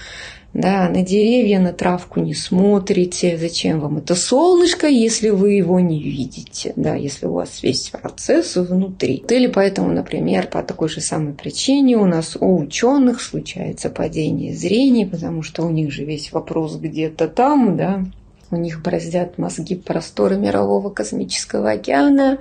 да, 0.57 0.88
на 0.88 1.03
деревья, 1.03 1.61
на 1.61 1.73
травку 1.73 2.21
не 2.21 2.35
смотрите. 2.35 3.37
Зачем 3.37 3.81
вам 3.81 3.99
это 3.99 4.14
солнышко, 4.14 4.87
если 4.87 5.29
вы 5.29 5.53
его 5.53 5.81
не 5.81 6.03
видите, 6.03 6.73
да, 6.77 6.95
если 6.95 7.27
у 7.27 7.35
вас 7.35 7.62
весь 7.62 7.90
процесс 7.90 8.57
внутри. 8.57 9.23
Или 9.29 9.49
поэтому, 9.49 9.92
например, 9.92 10.47
по 10.47 10.62
такой 10.62 10.88
же 10.88 11.03
самой 11.03 11.35
причине 11.35 11.99
у 11.99 12.07
нас 12.07 12.37
у 12.40 12.59
ученых 12.59 13.21
случается 13.21 13.90
падение 13.90 14.55
зрения, 14.55 15.07
потому 15.07 15.42
что 15.42 15.62
у 15.62 15.71
них 15.71 15.92
же 15.92 16.05
весь 16.05 16.33
вопрос 16.33 16.77
где-то 16.77 17.29
там, 17.29 17.77
да, 17.77 18.05
у 18.50 18.56
них 18.56 18.82
бороздят 18.82 19.38
мозги 19.38 19.74
просторы 19.74 20.37
мирового 20.37 20.90
космического 20.90 21.72
океана, 21.72 22.38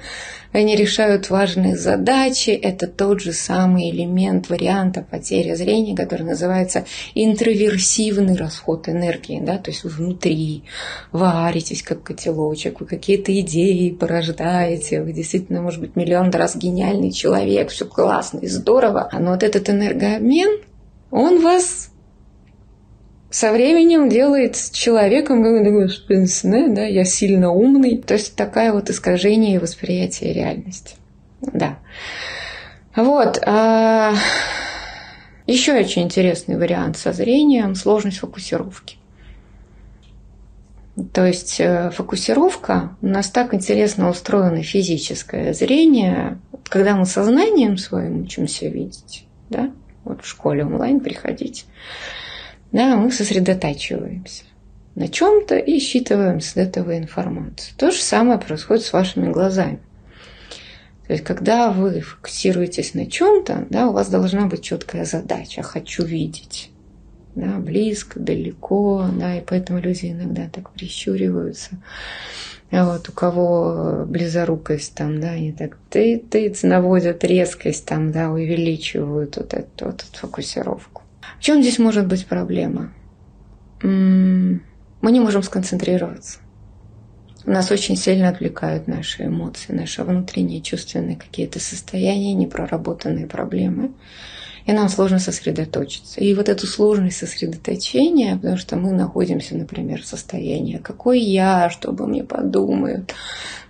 они 0.52 0.76
решают 0.76 1.30
важные 1.30 1.76
задачи. 1.76 2.52
Это 2.52 2.88
тот 2.88 3.20
же 3.20 3.34
самый 3.34 3.92
элемент 3.92 4.50
варианта 4.50 5.02
потери 5.02 5.54
зрения, 5.54 5.96
который 5.96 6.24
называется 6.24 6.86
интроверсивный 7.14 8.38
расход 8.38 8.88
энергии. 8.88 9.42
Да? 9.42 9.58
То 9.58 9.72
есть 9.72 9.84
вы 9.84 9.90
внутри 9.90 10.64
варитесь, 11.12 11.84
как 11.84 12.04
котелочек, 12.04 12.80
вы 12.80 12.86
какие-то 12.86 13.38
идеи 13.42 13.90
порождаете, 13.90 15.02
вы 15.02 15.12
действительно, 15.12 15.62
может 15.62 15.82
быть, 15.82 15.96
миллион 15.96 16.30
раз 16.32 16.56
гениальный 16.56 17.12
человек, 17.12 17.70
все 17.70 17.86
классно 17.86 18.40
и 18.40 18.48
здорово. 18.48 19.10
Но 19.12 19.32
вот 19.32 19.44
этот 19.44 19.70
энергообмен, 19.70 20.62
он 21.12 21.42
вас 21.42 21.90
со 23.36 23.52
временем 23.52 24.08
делает 24.08 24.56
человеком, 24.72 25.44
как 25.44 25.62
да, 26.74 26.86
я 26.86 27.04
сильно 27.04 27.52
умный. 27.52 27.98
То 27.98 28.14
есть 28.14 28.38
такая 28.38 28.72
вот 28.72 28.90
искажение 28.90 29.60
восприятия 29.60 30.32
реальности. 30.32 30.96
Да. 31.42 31.80
Вот. 32.96 33.44
А... 33.46 34.14
Еще 35.48 35.74
очень 35.74 36.04
интересный 36.04 36.56
вариант 36.58 36.96
со 36.96 37.12
зрением– 37.12 37.76
сложность 37.76 38.20
фокусировки. 38.20 38.96
То 41.12 41.26
есть 41.26 41.60
э, 41.60 41.92
фокусировка, 41.92 42.96
у 43.02 43.08
нас 43.08 43.30
так 43.30 43.54
интересно 43.54 44.10
устроено 44.10 44.64
физическое 44.64 45.54
зрение, 45.54 46.40
когда 46.64 46.96
мы 46.96 47.06
сознанием 47.06 47.78
своим 47.78 48.22
учимся 48.22 48.70
видеть, 48.70 49.28
да, 49.50 49.72
вот 50.06 50.24
в 50.24 50.26
школе 50.26 50.64
онлайн 50.64 51.02
приходить, 51.02 51.66
да, 52.72 52.96
мы 52.96 53.12
сосредотачиваемся 53.12 54.44
на 54.96 55.10
чем-то 55.10 55.58
и 55.58 55.80
считываем 55.80 56.40
с 56.40 56.56
этого 56.56 56.98
информацию. 56.98 57.76
То 57.78 57.92
же 57.92 58.02
самое 58.02 58.40
происходит 58.40 58.86
с 58.86 58.94
вашими 58.94 59.32
глазами. 59.32 59.80
То 61.08 61.14
есть, 61.14 61.24
когда 61.24 61.72
вы 61.72 62.02
фокусируетесь 62.02 62.94
на 62.94 63.06
чем-то, 63.06 63.68
да, 63.70 63.90
у 63.90 63.92
вас 63.92 64.10
должна 64.10 64.48
быть 64.48 64.64
четкая 64.64 65.06
задача. 65.06 65.62
Хочу 65.62 66.04
видеть. 66.04 66.72
Да, 67.36 67.58
близко, 67.58 68.20
далеко, 68.20 69.08
да, 69.20 69.38
и 69.38 69.42
поэтому 69.46 69.80
люди 69.80 70.08
иногда 70.08 70.48
так 70.50 70.72
прищуриваются. 70.72 71.72
А 72.72 72.86
вот 72.86 73.10
у 73.10 73.12
кого 73.12 74.06
близорукость 74.08 74.96
там, 74.96 75.20
да, 75.20 75.32
они 75.32 75.52
так 75.52 75.78
ты 75.90 76.24
наводят 76.64 77.24
резкость 77.24 77.86
там, 77.86 78.12
да, 78.12 78.32
увеличивают 78.32 79.36
вот 79.36 79.54
эту, 79.54 79.86
вот 79.86 80.04
эту 80.04 80.18
фокусировку. 80.18 81.04
В 81.40 81.44
чем 81.44 81.62
здесь 81.62 81.80
может 81.80 82.08
быть 82.08 82.26
проблема? 82.26 82.94
Мы 83.82 84.62
не 85.02 85.20
можем 85.20 85.44
сконцентрироваться. 85.44 86.40
Нас 87.46 87.70
очень 87.70 87.96
сильно 87.96 88.30
отвлекают 88.30 88.88
наши 88.88 89.26
эмоции, 89.26 89.72
наши 89.72 90.04
внутренние 90.04 90.62
чувственные 90.62 91.16
какие-то 91.16 91.60
состояния, 91.60 92.34
непроработанные 92.34 93.28
проблемы. 93.28 93.92
И 94.66 94.74
нам 94.74 94.90
сложно 94.90 95.20
сосредоточиться. 95.20 96.20
И 96.20 96.34
вот 96.34 96.50
эту 96.50 96.66
сложность 96.66 97.18
сосредоточения, 97.18 98.36
потому 98.36 98.58
что 98.58 98.78
мы 98.78 98.92
находимся, 98.94 99.56
например, 99.56 100.02
в 100.02 100.08
состоянии 100.08 100.78
«какой 100.78 101.20
я?», 101.20 101.70
«что 101.70 101.90
обо 101.90 102.08
мне 102.08 102.24
подумают?», 102.24 103.14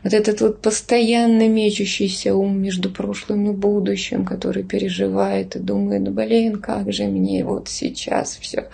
вот 0.03 0.13
этот 0.13 0.39
вот 0.39 0.61
постоянно 0.61 1.49
мечущийся 1.49 2.35
ум 2.35 2.61
между 2.61 2.91
прошлым 2.91 3.49
и 3.51 3.53
будущим, 3.53 4.23
который 4.23 4.63
переживает 4.63 5.55
и 5.55 5.59
думает, 5.59 6.09
блин, 6.13 6.61
как 6.61 6.93
же 6.93 7.05
мне 7.05 7.43
вот 7.43 7.67
сейчас 7.67 8.37
все. 8.39 8.69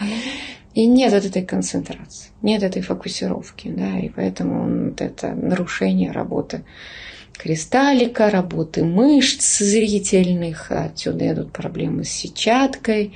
И 0.74 0.86
нет 0.86 1.14
вот 1.14 1.26
этой 1.26 1.44
концентрации, 1.44 2.30
нет 2.42 2.64
этой 2.64 2.82
фокусировки, 2.82 3.70
да, 3.70 3.98
и 4.00 4.10
поэтому 4.10 4.90
вот 4.90 5.02
это 5.02 5.34
нарушение 5.34 6.12
работы 6.12 6.64
кристаллика, 7.38 8.30
работы 8.30 8.84
мышц 8.84 9.60
зрительных, 9.60 10.72
отсюда 10.72 11.32
идут 11.32 11.52
проблемы 11.52 12.04
с 12.04 12.10
сетчаткой 12.10 13.14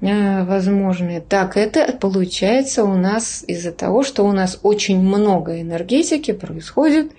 э, 0.00 0.44
возможные. 0.44 1.20
Так, 1.20 1.56
это 1.56 1.92
получается 1.92 2.84
у 2.84 2.94
нас 2.94 3.44
из-за 3.46 3.72
того, 3.72 4.02
что 4.02 4.24
у 4.24 4.32
нас 4.32 4.60
очень 4.62 5.00
много 5.00 5.60
энергетики 5.60 6.32
происходит 6.32 7.12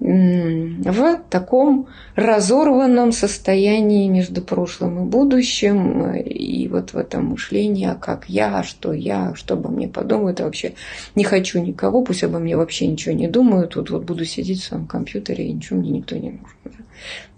в 0.00 1.20
таком 1.28 1.88
разорванном 2.14 3.12
состоянии 3.12 4.08
между 4.08 4.40
прошлым 4.40 5.04
и 5.04 5.06
будущим, 5.06 6.14
и 6.14 6.66
вот 6.68 6.94
в 6.94 6.96
этом 6.96 7.26
мышлении, 7.26 7.86
а 7.86 7.94
как 7.94 8.28
я, 8.28 8.62
что 8.62 8.94
я, 8.94 9.34
что 9.34 9.54
обо 9.54 9.68
мне 9.68 9.88
подумают, 9.88 10.40
а 10.40 10.44
вообще 10.44 10.72
не 11.14 11.24
хочу 11.24 11.60
никого, 11.60 12.02
пусть 12.02 12.24
обо 12.24 12.38
мне 12.38 12.56
вообще 12.56 12.86
ничего 12.86 13.14
не 13.14 13.28
думают, 13.28 13.74
тут 13.74 13.90
вот 13.90 14.04
буду 14.04 14.24
сидеть 14.24 14.62
в 14.62 14.64
своем 14.64 14.86
компьютере, 14.86 15.46
и 15.46 15.52
ничего 15.52 15.78
мне 15.78 15.90
никто 15.90 16.16
не 16.16 16.30
нужен. 16.30 16.84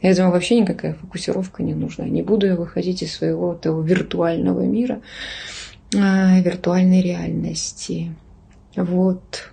Я 0.01 0.15
думаю, 0.15 0.33
вообще 0.33 0.61
никакая 0.61 0.95
фокусировка 0.95 1.63
не 1.63 1.75
нужна. 1.75 2.05
Не 2.05 2.23
буду 2.23 2.47
я 2.47 2.57
выходить 2.57 3.03
из 3.03 3.13
своего 3.15 3.55
этого 3.55 3.83
виртуального 3.83 4.63
мира, 4.63 5.01
а, 5.97 6.41
виртуальной 6.41 7.03
реальности. 7.03 8.13
Вот. 8.75 9.52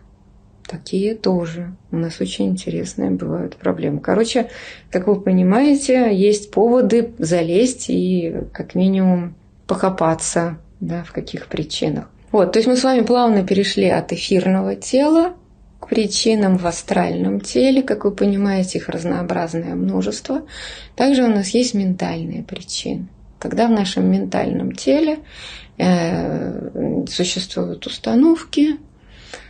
Такие 0.70 1.16
тоже. 1.16 1.76
У 1.92 1.98
нас 1.98 2.22
очень 2.22 2.50
интересные 2.50 3.10
бывают 3.10 3.56
проблемы. 3.56 4.02
Короче, 4.02 4.52
как 4.92 5.08
вы 5.08 5.20
понимаете, 5.20 6.16
есть 6.16 6.52
поводы 6.52 7.14
залезть 7.18 7.90
и 7.90 8.36
как 8.54 8.76
минимум 8.76 9.34
покопаться 9.66 10.60
да, 10.80 11.04
в 11.04 11.12
каких 11.12 11.48
причинах. 11.48 12.08
Вот, 12.32 12.52
то 12.52 12.60
есть 12.60 12.68
мы 12.68 12.78
с 12.78 12.84
вами 12.84 13.02
плавно 13.02 13.44
перешли 13.44 13.90
от 13.90 14.14
эфирного 14.14 14.76
тела 14.76 15.34
к 15.80 15.88
причинам 15.88 16.58
в 16.58 16.68
астральном 16.68 17.40
теле. 17.42 17.82
Как 17.82 18.06
вы 18.06 18.12
понимаете, 18.12 18.78
их 18.78 18.90
разнообразное 18.90 19.74
множество. 19.74 20.44
Также 20.96 21.24
у 21.24 21.30
нас 21.30 21.50
есть 21.50 21.74
ментальные 21.74 22.44
причины. 22.44 23.08
Когда 23.40 23.68
в 23.68 23.72
нашем 23.72 24.12
ментальном 24.12 24.74
теле 24.74 25.20
э, 25.80 27.06
существуют 27.08 27.88
установки, 27.88 28.78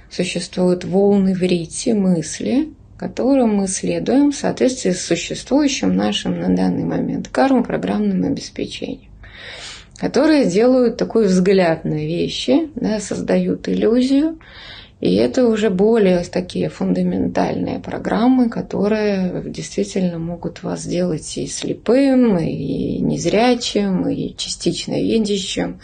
существуют 0.09 0.85
волны 0.85 1.33
в 1.33 1.41
рите 1.41 1.93
мысли, 1.93 2.69
которым 2.97 3.55
мы 3.55 3.67
следуем 3.67 4.31
в 4.31 4.35
соответствии 4.35 4.91
с 4.91 5.05
существующим 5.05 5.95
нашим 5.95 6.39
на 6.39 6.53
данный 6.53 6.83
момент 6.83 7.29
карму-программным 7.29 8.25
обеспечением, 8.25 9.11
которые 9.97 10.45
делают 10.45 10.97
такой 10.97 11.27
взгляд 11.27 11.85
на 11.85 11.93
вещи, 11.93 12.69
да, 12.75 12.99
создают 12.99 13.69
иллюзию, 13.69 14.37
и 14.99 15.15
это 15.15 15.47
уже 15.47 15.69
более 15.69 16.21
такие 16.25 16.67
фундаментальные 16.67 17.79
программы, 17.79 18.49
которые 18.49 19.43
действительно 19.45 20.19
могут 20.19 20.61
вас 20.61 20.81
сделать 20.81 21.37
и 21.37 21.47
слепым, 21.47 22.37
и 22.37 22.99
незрячим, 22.99 24.09
и 24.09 24.35
частично 24.35 24.95
видящим, 24.95 25.79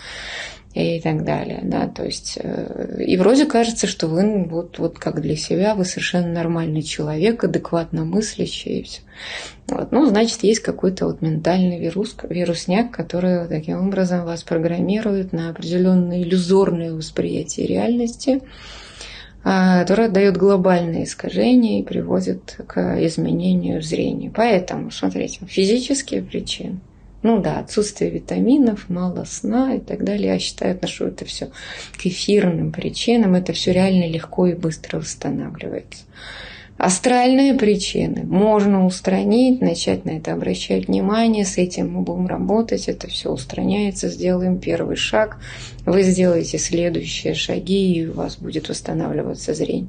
и 0.76 1.00
так 1.00 1.24
далее, 1.24 1.62
да, 1.64 1.88
то 1.88 2.04
есть 2.04 2.38
э, 2.42 3.02
и 3.02 3.16
вроде 3.16 3.46
кажется, 3.46 3.88
что 3.88 4.08
вы 4.08 4.44
вот, 4.44 4.78
вот 4.78 5.00
как 5.00 5.22
для 5.22 5.38
себя, 5.38 5.74
вы 5.74 5.86
совершенно 5.86 6.28
нормальный 6.28 6.82
человек, 6.82 7.46
адекватно 7.46 8.04
мыслящий 8.04 8.80
и 8.80 8.84
все. 8.84 9.02
Вот, 9.68 9.94
ну, 9.94 10.06
значит, 10.06 10.44
есть 10.44 10.60
какой-то 10.60 11.06
вот 11.06 11.22
ментальный 11.22 11.80
вирус, 11.80 12.18
вирусняк, 12.30 12.92
который 12.92 13.48
таким 13.48 13.88
образом 13.88 14.26
вас 14.26 14.44
программирует 14.44 15.32
на 15.32 15.50
определенное 15.50 16.22
иллюзорное 16.22 16.92
восприятие 16.92 17.68
реальности, 17.68 18.42
а, 19.46 19.80
которое 19.80 20.10
дает 20.10 20.36
глобальные 20.36 21.06
искажения 21.06 21.80
и 21.80 21.84
приводит 21.84 22.60
к 22.68 22.98
изменению 23.06 23.82
зрения. 23.82 24.30
Поэтому, 24.36 24.92
смотрите, 24.92 25.40
физические 25.46 26.22
причины– 26.22 26.82
ну 27.26 27.42
да, 27.42 27.58
отсутствие 27.58 28.12
витаминов, 28.12 28.88
мало 28.88 29.24
сна 29.24 29.74
и 29.74 29.80
так 29.80 30.04
далее. 30.04 30.34
Я 30.34 30.38
считаю, 30.38 30.80
что 30.86 31.08
это 31.08 31.26
все 31.26 31.50
к 31.98 32.06
эфирным 32.06 32.72
причинам. 32.72 33.34
Это 33.34 33.52
все 33.52 33.74
реально 33.74 34.08
легко 34.08 34.46
и 34.46 34.54
быстро 34.54 35.00
восстанавливается. 35.00 36.04
Астральные 36.78 37.54
причины 37.54 38.26
можно 38.26 38.86
устранить, 38.86 39.62
начать 39.62 40.04
на 40.04 40.12
это 40.12 40.34
обращать 40.34 40.88
внимание, 40.88 41.46
с 41.46 41.58
этим 41.58 41.94
мы 41.94 42.02
будем 42.02 42.28
работать, 42.28 42.90
это 42.90 43.08
все 43.08 43.32
устраняется, 43.32 44.10
сделаем 44.10 44.60
первый 44.60 44.98
шаг, 44.98 45.38
вы 45.86 46.04
сделаете 46.04 46.58
следующие 46.58 47.34
шаги, 47.34 47.94
и 47.94 48.08
у 48.08 48.14
вас 48.14 48.36
будет 48.36 48.68
восстанавливаться 48.68 49.54
зрение. 49.54 49.88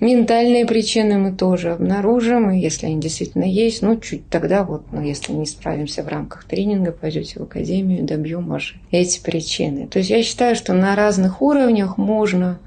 Ментальные 0.00 0.64
причины 0.64 1.18
мы 1.18 1.32
тоже 1.32 1.72
обнаружим, 1.72 2.50
и 2.50 2.58
если 2.58 2.86
они 2.86 3.00
действительно 3.00 3.44
есть, 3.44 3.82
ну, 3.82 4.00
чуть 4.00 4.26
тогда 4.30 4.64
вот, 4.64 4.84
ну, 4.92 5.02
если 5.02 5.34
не 5.34 5.44
справимся 5.44 6.02
в 6.02 6.08
рамках 6.08 6.44
тренинга, 6.44 6.92
пойдете 6.92 7.38
в 7.38 7.42
академию, 7.42 8.02
добьем 8.02 8.46
ваши 8.48 8.76
эти 8.90 9.22
причины. 9.22 9.88
То 9.88 9.98
есть 9.98 10.08
я 10.08 10.22
считаю, 10.22 10.56
что 10.56 10.72
на 10.72 10.96
разных 10.96 11.42
уровнях 11.42 11.98
можно 11.98 12.60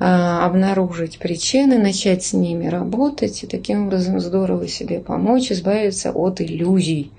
обнаружить 0.00 1.18
причины, 1.18 1.78
начать 1.78 2.24
с 2.24 2.32
ними 2.32 2.66
работать 2.68 3.44
и 3.44 3.46
таким 3.46 3.86
образом 3.86 4.18
здорово 4.18 4.66
себе 4.66 4.98
помочь, 4.98 5.52
избавиться 5.52 6.10
от 6.12 6.40
иллюзий 6.40 7.10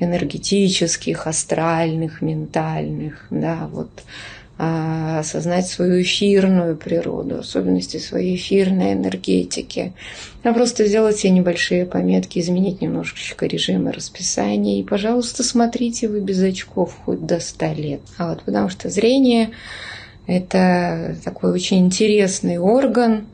энергетических, 0.00 1.26
астральных, 1.26 2.22
ментальных, 2.22 3.26
да, 3.30 3.68
вот 3.70 3.90
а, 4.58 5.18
осознать 5.18 5.66
свою 5.66 6.02
эфирную 6.02 6.76
природу, 6.76 7.40
особенности 7.40 7.96
своей 7.96 8.36
эфирной 8.36 8.92
энергетики. 8.92 9.92
А 10.42 10.52
просто 10.52 10.86
сделать 10.86 11.18
себе 11.18 11.32
небольшие 11.32 11.84
пометки, 11.84 12.38
изменить 12.38 12.80
немножечко 12.80 13.46
режимы 13.46 13.92
расписания. 13.92 14.78
И, 14.78 14.84
пожалуйста, 14.84 15.42
смотрите 15.42 16.08
вы 16.08 16.20
без 16.20 16.42
очков 16.42 16.96
хоть 17.04 17.26
до 17.26 17.40
100 17.40 17.66
лет. 17.72 18.00
А 18.18 18.30
вот 18.30 18.42
потому 18.44 18.68
что 18.68 18.88
зрение 18.88 19.50
это 20.26 21.16
такой 21.24 21.52
очень 21.52 21.78
интересный 21.78 22.58
орган, 22.58 23.26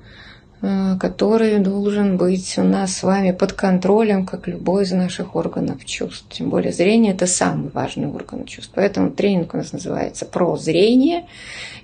который 0.61 1.59
должен 1.59 2.16
быть 2.16 2.59
у 2.59 2.62
нас 2.62 2.97
с 2.97 3.03
вами 3.03 3.33
под 3.33 3.53
контролем, 3.53 4.27
как 4.27 4.49
любой 4.49 4.85
из 4.85 4.92
наших 4.92 5.37
органов 5.37 5.85
чувств. 5.85 6.27
Тем 6.31 6.51
более 6.51 6.73
зрение– 6.73 7.12
это 7.14 7.27
самый 7.27 7.71
важный 7.71 8.09
орган 8.09 8.44
чувств. 8.44 8.73
Поэтому 8.75 9.11
тренинг 9.11 9.55
у 9.55 9.59
нас 9.59 9.73
называется 9.73 10.25
«Про 10.25 10.57
зрение», 10.57 11.25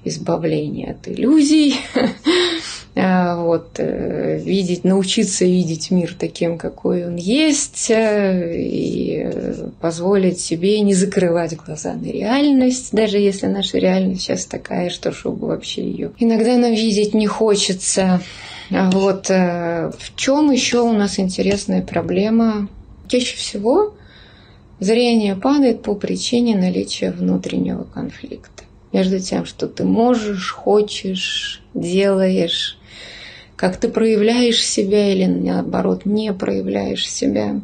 избавление 0.04 0.92
от 0.92 1.08
иллюзий. 1.08 1.76
а, 2.94 3.37
вот, 3.42 3.70
э, 3.78 4.38
видеть, 4.38 4.84
научиться 4.84 5.44
видеть 5.44 5.90
мир 5.90 6.14
таким, 6.18 6.58
какой 6.58 7.06
он 7.06 7.16
есть, 7.16 7.90
э, 7.90 8.54
и 8.60 9.26
позволить 9.80 10.40
себе 10.40 10.80
не 10.80 10.94
закрывать 10.94 11.56
глаза 11.56 11.94
на 11.94 12.06
реальность, 12.06 12.90
даже 12.92 13.18
если 13.18 13.46
наша 13.46 13.78
реальность 13.78 14.22
сейчас 14.22 14.46
такая, 14.46 14.90
что 14.90 15.12
чтобы 15.12 15.48
вообще 15.48 15.82
ее 15.82 16.12
иногда 16.18 16.56
нам 16.56 16.72
видеть 16.72 17.14
не 17.14 17.26
хочется. 17.26 18.20
Вот 18.70 19.31
э, 19.31 19.90
в 19.98 20.16
чем 20.16 20.50
еще 20.50 20.81
у 20.81 20.92
нас 20.92 21.18
интересная 21.18 21.83
проблема? 21.83 22.68
Чаще 23.09 23.37
всего 23.37 23.94
зрение 24.81 25.37
падает 25.37 25.83
по 25.83 25.94
причине 25.94 26.57
наличия 26.57 27.11
внутреннего 27.11 27.85
конфликта 27.85 28.64
между 28.92 29.18
тем, 29.18 29.44
что 29.44 29.66
ты 29.66 29.85
можешь, 29.85 30.53
хочешь, 30.53 31.62
делаешь, 31.74 32.79
как 33.57 33.77
ты 33.77 33.88
проявляешь 33.88 34.64
себя 34.64 35.12
или 35.12 35.27
наоборот 35.27 36.07
не 36.07 36.33
проявляешь 36.33 37.09
себя, 37.09 37.61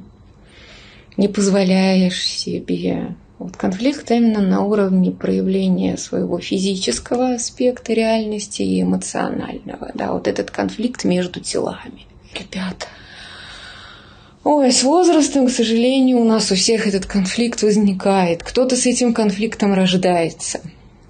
не 1.16 1.28
позволяешь 1.28 2.22
себе. 2.26 3.14
Вот 3.40 3.56
конфликт 3.56 4.10
именно 4.10 4.42
на 4.42 4.60
уровне 4.60 5.10
проявления 5.10 5.96
своего 5.96 6.38
физического 6.40 7.36
аспекта 7.36 7.94
реальности 7.94 8.60
и 8.60 8.82
эмоционального. 8.82 9.92
Да, 9.94 10.12
вот 10.12 10.28
этот 10.28 10.50
конфликт 10.50 11.04
между 11.04 11.40
телами. 11.40 12.06
Ребята, 12.34 12.86
Ой, 14.44 14.70
с 14.70 14.82
возрастом, 14.82 15.46
к 15.46 15.50
сожалению, 15.50 16.18
у 16.18 16.24
нас 16.24 16.52
у 16.52 16.54
всех 16.54 16.86
этот 16.86 17.06
конфликт 17.06 17.62
возникает. 17.62 18.42
Кто-то 18.42 18.76
с 18.76 18.84
этим 18.84 19.14
конфликтом 19.14 19.72
рождается 19.72 20.60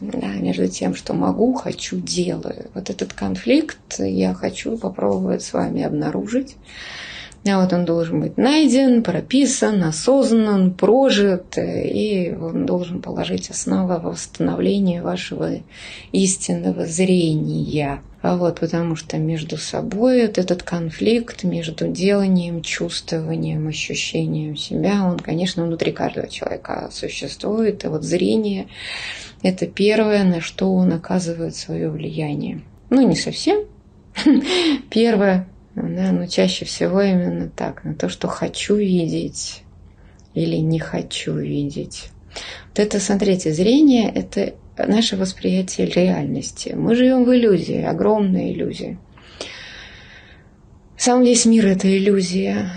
да, 0.01 0.29
между 0.29 0.69
тем, 0.69 0.95
что 0.95 1.15
могу, 1.15 1.55
хочу, 1.55 1.99
делаю. 1.99 2.71
Вот 2.75 2.91
этот 2.91 3.13
конфликт 3.13 3.99
я 3.99 4.35
хочу 4.35 4.79
попробовать 4.79 5.43
с 5.43 5.53
вами 5.53 5.83
обнаружить. 5.83 6.55
А 7.47 7.59
вот 7.59 7.73
он 7.73 7.87
должен 7.87 8.21
быть 8.21 8.37
найден, 8.37 9.03
прописан, 9.03 9.83
осознан, 9.83 10.75
прожит, 10.75 11.57
и 11.57 12.37
он 12.39 12.67
должен 12.67 13.01
положить 13.01 13.49
основу 13.49 13.99
восстановления 13.99 15.03
вашего 15.03 15.53
истинного 16.13 16.85
зрения. 16.85 18.03
А 18.21 18.37
вот 18.37 18.61
потому 18.61 18.97
что 18.97 19.17
между 19.17 19.57
собой 19.57 20.27
вот 20.27 20.37
этот 20.37 20.63
конфликт 20.63 21.43
между 21.43 21.89
деланием, 21.89 22.61
чувствованием, 22.61 23.67
ощущением 23.69 24.57
себя, 24.57 25.07
он, 25.07 25.19
конечно, 25.19 25.65
внутри 25.65 25.93
каждого 25.93 26.29
человека 26.29 26.91
существует. 26.93 27.85
И 27.85 27.89
вот 27.89 28.05
зрение– 28.05 28.69
это 29.43 29.67
первое, 29.67 30.25
на 30.25 30.43
что 30.43 30.75
он 30.75 30.93
оказывает 30.93 31.57
свое 31.57 31.89
влияние. 31.89 32.61
Ну, 32.91 33.09
не 33.09 33.17
совсем. 33.17 33.65
Первое, 34.91 35.49
да, 35.83 36.13
но 36.13 36.27
чаще 36.27 36.65
всего 36.65 37.01
именно 37.01 37.49
так, 37.49 37.85
на 37.85 37.95
то, 37.95 38.09
что 38.09 38.29
хочу 38.29 38.77
видеть 38.77 39.63
или 40.35 40.57
не 40.57 40.79
хочу 40.79 41.35
видеть. 41.35 42.11
Вот 42.69 42.79
это, 42.79 43.01
смотрите, 43.01 43.53
зрение– 43.53 44.11
это 44.15 44.55
наше 44.79 45.17
восприятие 45.17 45.89
реальности. 45.89 46.73
Мы 46.77 46.95
живем 46.95 47.25
в 47.25 47.35
иллюзии, 47.35 47.83
огромной 47.83 48.53
иллюзии. 48.53 48.99
Сам 50.97 51.23
весь 51.23 51.47
мир– 51.47 51.67
это 51.69 51.89
иллюзия. 51.95 52.71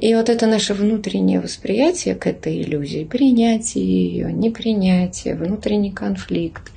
И 0.00 0.14
вот 0.14 0.28
это 0.28 0.46
наше 0.46 0.74
внутреннее 0.74 1.40
восприятие 1.40 2.14
к 2.14 2.28
этой 2.28 2.62
иллюзии, 2.62 3.04
принятие 3.04 3.84
ее, 3.84 4.32
непринятие, 4.32 5.34
внутренний 5.34 5.90
конфликт, 5.90 6.70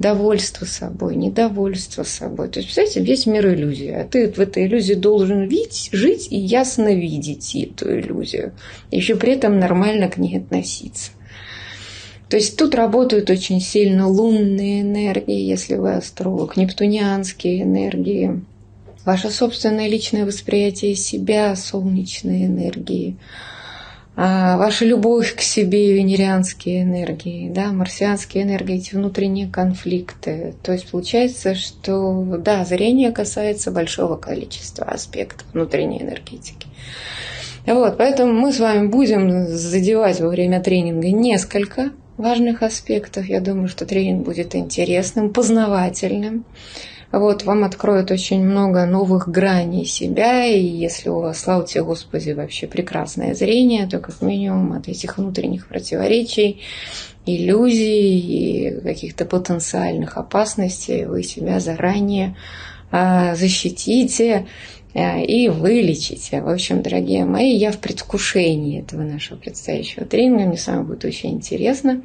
довольство 0.00 0.64
собой, 0.64 1.14
недовольство 1.14 2.02
собой. 2.02 2.48
То 2.48 2.58
есть, 2.58 2.74
представляете, 2.74 3.00
весь 3.00 3.26
мир 3.26 3.46
иллюзия. 3.54 4.00
А 4.00 4.04
ты 4.04 4.28
в 4.28 4.40
этой 4.40 4.66
иллюзии 4.66 4.94
должен 4.94 5.46
видеть, 5.46 5.90
жить 5.92 6.26
и 6.32 6.36
ясно 6.36 6.92
видеть 6.92 7.54
эту 7.54 7.96
иллюзию. 7.96 8.54
Еще 8.90 9.14
при 9.14 9.34
этом 9.34 9.60
нормально 9.60 10.08
к 10.08 10.18
ней 10.18 10.38
относиться. 10.38 11.12
То 12.28 12.36
есть 12.36 12.56
тут 12.56 12.74
работают 12.74 13.30
очень 13.30 13.60
сильно 13.60 14.08
лунные 14.08 14.80
энергии, 14.80 15.38
если 15.38 15.76
вы 15.76 15.94
астролог, 15.94 16.56
нептунианские 16.56 17.62
энергии, 17.62 18.42
ваше 19.04 19.30
собственное 19.30 19.88
личное 19.88 20.24
восприятие 20.24 20.94
себя, 20.94 21.54
солнечные 21.56 22.46
энергии, 22.46 23.16
а 24.16 24.56
ваша 24.58 24.84
любовь 24.84 25.34
к 25.34 25.40
себе, 25.40 25.92
венерианские 25.94 26.82
энергии, 26.82 27.50
да, 27.50 27.72
марсианские 27.72 28.44
энергии, 28.44 28.76
эти 28.76 28.94
внутренние 28.94 29.48
конфликты. 29.48 30.54
То 30.62 30.72
есть 30.72 30.88
получается, 30.88 31.56
что 31.56 32.22
да, 32.38 32.64
зрение 32.64 33.10
касается 33.10 33.72
большого 33.72 34.16
количества 34.16 34.86
аспектов 34.86 35.46
внутренней 35.52 36.00
энергетики. 36.02 36.68
Вот, 37.66 37.96
поэтому 37.96 38.32
мы 38.32 38.52
с 38.52 38.60
вами 38.60 38.86
будем 38.86 39.48
задевать 39.48 40.20
во 40.20 40.28
время 40.28 40.62
тренинга 40.62 41.10
несколько 41.10 41.90
важных 42.16 42.62
аспектов. 42.62 43.26
Я 43.26 43.40
думаю, 43.40 43.68
что 43.68 43.84
тренинг 43.84 44.24
будет 44.24 44.54
интересным, 44.54 45.32
познавательным. 45.32 46.44
Вот, 47.18 47.44
вам 47.44 47.62
откроют 47.62 48.10
очень 48.10 48.42
много 48.42 48.86
новых 48.86 49.28
граней 49.28 49.84
себя, 49.84 50.46
и 50.46 50.60
если 50.60 51.10
у 51.10 51.20
вас, 51.20 51.38
слава 51.38 51.64
тебе 51.64 51.84
Господи, 51.84 52.32
вообще 52.32 52.66
прекрасное 52.66 53.34
зрение, 53.34 53.86
то 53.86 54.00
как 54.00 54.20
минимум 54.20 54.72
от 54.72 54.88
этих 54.88 55.16
внутренних 55.16 55.68
противоречий, 55.68 56.60
иллюзий 57.24 58.18
и 58.18 58.80
каких-то 58.80 59.26
потенциальных 59.26 60.16
опасностей 60.16 61.04
вы 61.04 61.22
себя 61.22 61.60
заранее 61.60 62.36
а, 62.90 63.36
защитите 63.36 64.46
а, 64.92 65.20
и 65.20 65.48
вылечите. 65.48 66.42
В 66.42 66.48
общем, 66.48 66.82
дорогие 66.82 67.24
мои, 67.26 67.54
я 67.54 67.70
в 67.70 67.78
предвкушении 67.78 68.80
этого 68.80 69.02
нашего 69.02 69.38
предстоящего 69.38 70.04
тренинга. 70.04 70.46
Мне 70.46 70.56
с 70.56 70.66
вами 70.66 70.82
будет 70.82 71.04
очень 71.04 71.34
интересно 71.34 72.02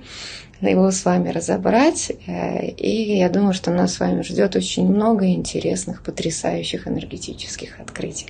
его 0.68 0.92
с 0.92 1.06
вами 1.06 1.30
разобрать. 1.30 2.12
Э, 2.28 2.68
и 2.68 3.18
я 3.18 3.30
думаю, 3.30 3.54
что 3.54 3.72
нас 3.72 3.94
с 3.94 4.00
вами 4.00 4.22
ждет 4.22 4.56
очень 4.56 4.88
много 4.88 5.28
интересных, 5.28 6.04
потрясающих 6.04 6.88
энергетических 6.88 7.80
открытий. 7.80 8.28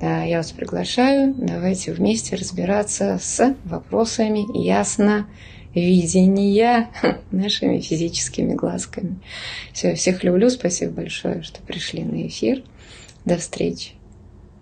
Я 0.00 0.38
вас 0.38 0.52
приглашаю. 0.52 1.34
Давайте 1.38 1.92
вместе 1.92 2.36
разбираться 2.36 3.18
с 3.22 3.54
вопросами 3.64 4.44
ясно 4.58 5.26
видения 5.74 6.90
нашими 7.30 7.80
физическими 7.80 8.54
глазками. 8.54 9.16
Все, 9.72 9.94
всех 9.94 10.22
люблю. 10.24 10.50
Спасибо 10.50 10.92
большое, 10.92 11.42
что 11.42 11.62
пришли 11.62 12.02
на 12.02 12.26
эфир. 12.26 12.62
До 13.24 13.36
встречи. 13.36 13.92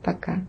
Пока. 0.03 0.47